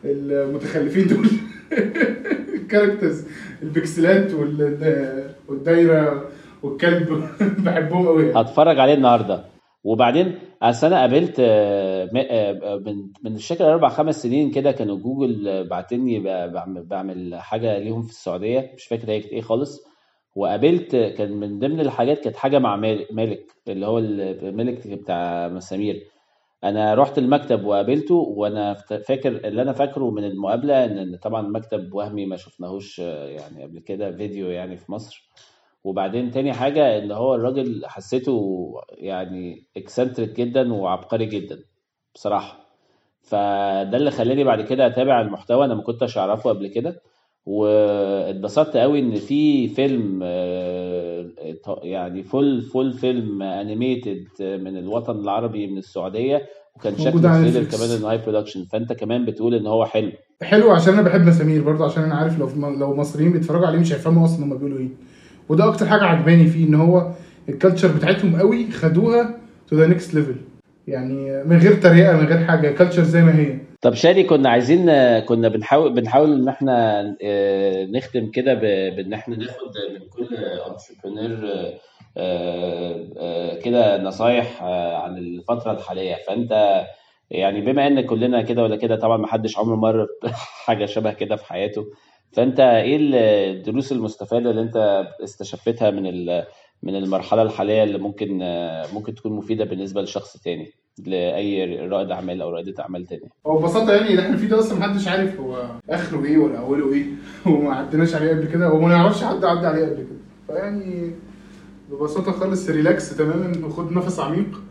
المتخلفين 0.06 1.08
دول. 1.08 1.28
ال 2.56 2.62
characters 2.62 3.26
البكسلات 3.64 4.32
والدايرة 5.50 6.24
والكلب. 6.64 7.24
بحبهم 7.66 8.08
قوي 8.08 8.26
يعني. 8.28 8.42
هتفرج 8.42 8.80
عليه 8.80 8.94
النهارده. 8.94 9.53
وبعدين 9.84 10.40
أصل 10.62 10.88
أنا 10.88 11.00
قابلت 11.00 11.40
من 12.14 13.04
من 13.24 13.34
مش 13.34 13.48
فاكر 13.48 13.74
أربع 13.74 13.90
خمس 13.90 14.24
سنين 14.24 14.52
كده 14.52 14.72
كانوا 14.72 14.98
جوجل 14.98 15.68
بعتني 15.68 16.20
بعمل 16.84 17.36
حاجة 17.36 17.78
ليهم 17.78 18.02
في 18.02 18.10
السعودية 18.10 18.72
مش 18.76 18.86
فاكر 18.86 19.12
هي 19.12 19.20
كانت 19.20 19.34
إيه 19.34 19.42
خالص. 19.42 19.84
وقابلت 20.36 20.96
كان 20.96 21.32
من 21.34 21.60
ضمن 21.60 21.80
الحاجات 21.80 22.20
كانت 22.20 22.36
حاجة 22.36 22.60
مع 22.60 22.76
مالك 23.12 23.52
اللي 23.68 23.86
هو 23.86 23.98
الملك 24.00 24.88
بتاع 24.88 25.48
مسامير. 25.48 26.04
أنا 26.64 26.94
رحت 26.94 27.18
المكتب 27.18 27.66
وقابلته 27.66 28.16
وأنا 28.16 28.74
فاكر 29.08 29.30
اللي 29.48 29.62
أنا 29.62 29.74
فاكره 29.74 30.12
من 30.12 30.24
المقابلة 30.24 30.86
إن 30.86 31.16
طبعا 31.16 31.42
مكتب 31.42 31.94
وهمي 31.94 32.26
ما 32.26 32.36
شفناهوش 32.38 33.00
يعني 33.00 33.64
قبل 33.64 33.80
كده 33.80 34.12
فيديو 34.12 34.50
يعني 34.50 34.78
في 34.78 34.92
مصر. 34.92 35.30
وبعدين 35.84 36.32
تاني 36.32 36.54
حاجة 36.54 36.98
ان 36.98 37.12
هو 37.12 37.36
الراجل 37.36 37.82
حسيته 37.86 38.72
يعني 38.90 39.64
اكسنتريك 39.78 40.30
جدا 40.30 40.74
وعبقري 40.74 41.26
جدا 41.26 41.60
بصراحة. 42.16 42.60
فده 43.22 43.98
اللي 43.98 44.12
خلاني 44.12 44.44
بعد 44.44 44.62
كده 44.62 44.88
أتابع 44.88 45.22
المحتوى. 45.22 45.66
أنا 45.66 45.74
ما 45.76 45.82
كنتش 45.82 46.18
أعرفه 46.18 46.50
قبل 46.50 46.68
كده. 46.68 47.02
واتبسطت 47.46 48.78
قوي 48.78 49.00
إن 49.00 49.16
في 49.16 49.68
فيلم 49.68 50.24
يعني 51.84 52.24
full 52.24 52.62
full 52.62 52.94
film 52.94 53.42
animated 53.42 54.28
من 54.40 54.78
الوطن 54.78 55.20
العربي 55.20 55.68
من 55.68 55.78
السعودية. 55.78 56.50
وكان 56.76 56.98
شكله 56.98 57.42
trailer 57.42 57.64
كمان 57.64 57.90
إنه 57.90 58.10
high 58.10 58.18
production 58.18 58.64
فأنت 58.64 58.94
كمان 58.94 59.26
بتقول 59.26 59.56
إن 59.56 59.68
هو 59.68 59.86
حلو. 59.86 60.12
حلو 60.42 60.72
عشان 60.72 60.94
أنا 60.94 61.02
بحب 61.02 61.22
مسامير 61.22 61.64
برضه 61.64 61.86
عشان 61.86 62.04
أنا 62.04 62.16
عارف 62.16 62.40
لو 62.40 62.70
لو 62.70 62.96
مصريين 62.96 63.32
بيتفرجوا 63.32 63.68
عليه 63.68 63.80
مش 63.80 63.94
هيفهموا 63.94 64.26
أصلا 64.26 64.46
هم 64.46 64.58
بيقولوا 64.58 64.80
إيه. 64.80 64.90
وده 65.50 65.68
أكتر 65.68 65.86
حاجة 65.86 66.04
عجباني 66.04 66.48
فيه 66.48 66.68
إن 66.68 66.76
هو 66.76 67.12
ال 67.50 67.55
culture 67.55 67.88
بتاعتهم 67.88 68.36
قوي 68.36 68.72
خدوها 68.72 69.38
to 69.70 69.76
the 69.76 69.88
next 69.88 70.14
level 70.14 70.36
يعني 70.88 71.44
من 71.44 71.58
غير 71.58 71.74
تريقه 71.74 72.18
من 72.18 72.26
غير 72.28 72.38
حاجة 72.46 72.70
culture 72.70 73.04
زي 73.04 73.22
ما 73.22 73.36
هي. 73.40 73.58
طب 73.82 73.94
شادي 73.94 74.24
كنا 74.24 74.50
عايزين 74.50 74.86
كنا 75.20 75.48
بنحاول 75.48 75.94
بنحاول 75.94 76.34
إن 76.34 76.48
إحنا 76.48 77.04
نختم 77.92 78.32
كده 78.32 78.54
بإن 78.54 79.14
إحنا 79.14 79.36
ناخد 79.36 79.72
من 79.94 80.00
كل 80.10 80.36
انتربرينور 80.36 81.74
كده 83.64 84.04
نصايح 84.04 84.64
عن 85.04 85.18
الفترة 85.18 85.72
الحالية. 85.72 86.16
فأنت 86.28 86.84
يعني 87.32 87.62
بما 87.62 87.88
إن 87.88 88.02
كلنا 88.02 88.42
كده 88.42 88.64
ولا 88.64 88.76
كده 88.76 88.96
طبعا 88.96 89.18
ما 89.18 89.28
حدش 89.28 89.58
عمره 89.58 89.76
مر 89.76 90.08
حاجة 90.66 90.86
شبه 90.86 91.14
كده 91.14 91.36
في 91.36 91.46
حياته. 91.46 91.86
فانت 92.34 92.60
إيه 92.60 92.98
الدروس 93.52 93.92
المستفادة 93.92 94.50
اللي 94.50 94.62
انت 94.62 95.08
استشفتها 95.24 95.92
من 95.92 96.04
من 96.84 96.96
المرحلة 96.96 97.42
الحالية 97.42 97.84
اللي 97.84 97.98
ممكن 97.98 98.38
ممكن 98.94 99.16
تكون 99.16 99.32
مفيدة 99.34 99.66
بالنسبة 99.66 100.02
لشخص 100.02 100.38
تاني 100.38 100.72
لأي 101.06 101.66
رائد 101.88 102.12
أعمال 102.12 102.42
أو 102.42 102.50
رائدة 102.50 102.84
أعمال 102.84 103.06
تاني 103.06 103.30
هو 103.48 103.58
ببساطة 103.58 103.94
يعني 103.94 104.10
اللي 104.10 104.22
إحنا 104.22 104.38
فيه 104.38 104.48
ده 104.48 104.60
أصلا 104.60 104.80
محدش 104.80 105.08
عارف 105.08 105.40
هو 105.40 105.66
آخره 105.90 106.26
إيه 106.26 106.38
ولا 106.38 106.60
أوله 106.60 106.94
إيه 106.94 107.06
وما 107.46 107.76
عدناش 107.76 108.16
عليه 108.16 108.30
قبل 108.30 108.46
كده 108.48 108.70
وما 108.74 108.88
نعرفش 108.88 109.24
حد 109.24 109.46
عدى 109.46 109.68
عليه 109.68 109.86
قبل 109.86 109.96
كده. 109.96 110.18
فيعني 110.48 111.12
ببساطة 111.92 112.32
خالص 112.32 112.70
relax 112.70 113.18
تماما 113.18 113.66
وخد 113.66 113.92
نفس 113.92 114.20
عميق 114.20 114.62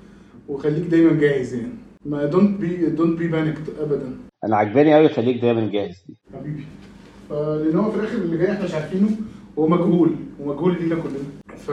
وخليك 0.48 0.86
دايما 0.86 1.20
جاهز 1.20 1.54
يعني. 1.54 1.72
ما 2.04 2.24
don't 2.26 2.60
be 2.60 2.86
don't 2.90 3.18
be 3.18 3.28
panicked 3.28 3.78
ابدا. 3.80 4.16
أنا 4.44 4.56
عجباني 4.56 4.94
قوي 4.94 5.08
خليك 5.08 5.42
دايما 5.42 5.70
جاهز. 5.70 6.04
دي 6.08 6.14
حبيبي. 6.34 6.64
فلان 7.28 7.76
هو 7.76 7.90
في 7.90 7.96
الآخر 7.98 8.14
اللي 8.18 8.36
جاي 8.36 8.52
إحنا 8.52 8.64
مش 8.64 8.74
عارفينه 8.74 9.08
هو 9.58 9.66
مجهول 9.68 10.10
ومجهول 10.40 10.76
لينا 10.82 10.94
كلنا. 10.94 11.56
ف 11.56 11.70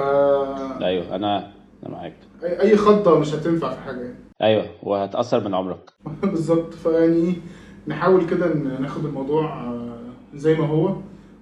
أيوه 0.84 1.16
أنا 1.16 1.38
أنا 1.86 1.92
معاك. 1.96 2.14
أي 2.44 2.78
خطه 2.78 3.20
مش 3.20 3.34
هتنفع 3.34 3.70
في 3.74 3.80
حاجة 3.82 3.98
يعني. 4.02 4.16
أيوه 4.42 4.66
وهتأثر 4.84 5.44
من 5.48 5.54
عمرك. 5.56 5.90
بالظبط. 6.24 6.74
فيعني 6.74 7.34
نحاول 7.88 8.26
كده 8.26 8.54
ناخد 8.80 9.06
الموضوع 9.06 9.74
زي 10.36 10.56
ما 10.56 10.68
هو 10.68 10.96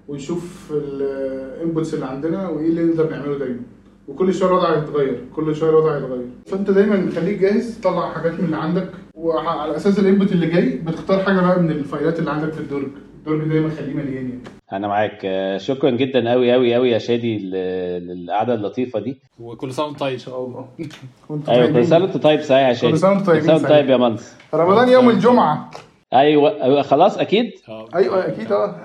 ونشوف 0.08 0.72
ال 0.72 0.89
inputs 0.89 1.94
اللي 1.94 2.06
عندنا 2.06 2.48
وإيه 2.48 2.68
اللي 2.68 2.84
نقدر 2.84 3.10
نعمله 3.10 3.38
دايما. 3.38 3.60
وكل 4.08 4.34
شوية 4.34 4.48
الوضع 4.50 4.78
يتغير 4.78 5.24
كل 5.36 5.56
شوية 5.56 5.70
الوضع 5.70 5.96
يتغير 5.96 6.26
فأنت 6.46 6.70
دايما 6.70 7.10
خليك 7.10 7.38
جاهز 7.38 7.78
تطلع 7.80 8.10
حاجات 8.12 8.32
من 8.32 8.44
اللي 8.44 8.56
عندك 8.56 8.88
وعلى 9.14 9.76
أساس 9.76 9.98
ال 9.98 10.04
input 10.04 10.32
اللي 10.32 10.46
جاي 10.46 10.68
بتختار 10.70 11.18
حاجة 11.22 11.40
بقى 11.40 11.60
من 11.62 11.70
الفايلات 11.70 12.18
اللي 12.18 12.30
عندك 12.30 12.52
في 12.52 12.60
الدرج. 12.60 12.88
الدرج 13.32 13.48
دايما 13.48 13.70
خليه 13.70 13.94
مليان 13.94 14.14
يعني؟ 14.14 14.38
أنا 14.72 14.88
معاك. 14.88 15.20
آه، 15.24 15.58
شكرا 15.58 15.90
جدا 15.90 16.30
قوي 16.30 16.52
قوي 16.52 16.74
قوي 16.74 16.90
يا 16.90 16.98
شادي 16.98 17.38
للقعدة 17.38 18.54
اللطيفة 18.54 19.00
دي. 19.00 19.16
وكل 19.40 19.72
سنة 19.72 19.86
وأنت 19.86 19.98
طيب 20.00 20.12
إن 20.12 20.18
شاء 20.18 20.44
الله. 20.44 20.66
أيوه 21.48 21.72
كل. 21.72 21.86
سنة 21.86 22.04
وأنت 22.04 22.16
طيب 22.16 22.40
صحيح 22.40 22.68
يا 22.68 22.72
شادي. 22.74 22.92
كل 22.92 22.98
سنة 22.98 23.10
وأنتوا 23.10 23.26
طيبين 23.26 23.40
كل 23.40 23.46
سنة 23.46 23.54
وأنت. 23.54 23.66
طيب 23.68 23.90
يا 23.90 23.96
منص 23.96 24.32
رمضان 24.54 24.88
يوم 24.88 25.10
الجمعة. 25.10 25.70
أيوه 26.12 26.62
أيوة، 26.62 26.82
خلاص 26.82 27.18
أكيد؟ 27.18 27.50
آه. 27.68 27.88
أيوه 27.94 28.26
أكيد 28.28 28.52
آه. 28.52 28.76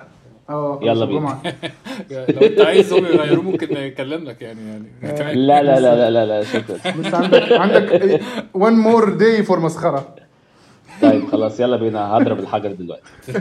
آه 0.50 0.80
يلا 0.82 1.06
بينا. 1.06 1.38
لو 2.12 2.42
أنت 2.42 2.62
عايز 2.62 2.94
هم 2.94 3.06
يغيروه 3.06 3.44
ممكن 3.44 3.68
نكلم 3.74 4.24
لك 4.24 4.42
يعني 4.42 4.60
يعني. 4.70 5.18
كمان. 5.18 5.38
لا 5.38 5.64
لا 5.64 5.80
لا 5.80 5.96
لا 5.96 6.10
لا, 6.12 6.26
لا 6.26 6.44
شكرا. 6.44 6.78
بس 7.00 7.14
عندك 7.14 7.52
عندك 7.52 8.20
one 8.54 8.74
more 8.74 9.14
day 9.14 9.44
for 9.44 9.60
مسخرة. 9.60 10.16
طيب 11.04 11.28
خلاص 11.32 11.60
يلا 11.60 11.78
بينا. 11.78 12.18
هضرب 12.18 12.40
الحجر 12.40 12.72
دلوقتي. 12.72 13.04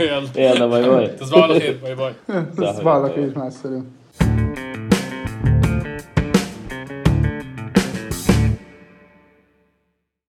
يلا. 0.00 0.28
يلا 0.36 0.66
bye 0.66 0.88
bye. 0.88 1.06
تصبحوا 1.06 1.42
على 1.42 1.60
خير. 1.60 1.76
bye 1.82 1.94
bye. 1.94 2.12
تصبح 2.56 2.86
على 2.92 3.08
خير. 3.14 3.32
مع 3.36 3.46
السلامة. 3.46 3.97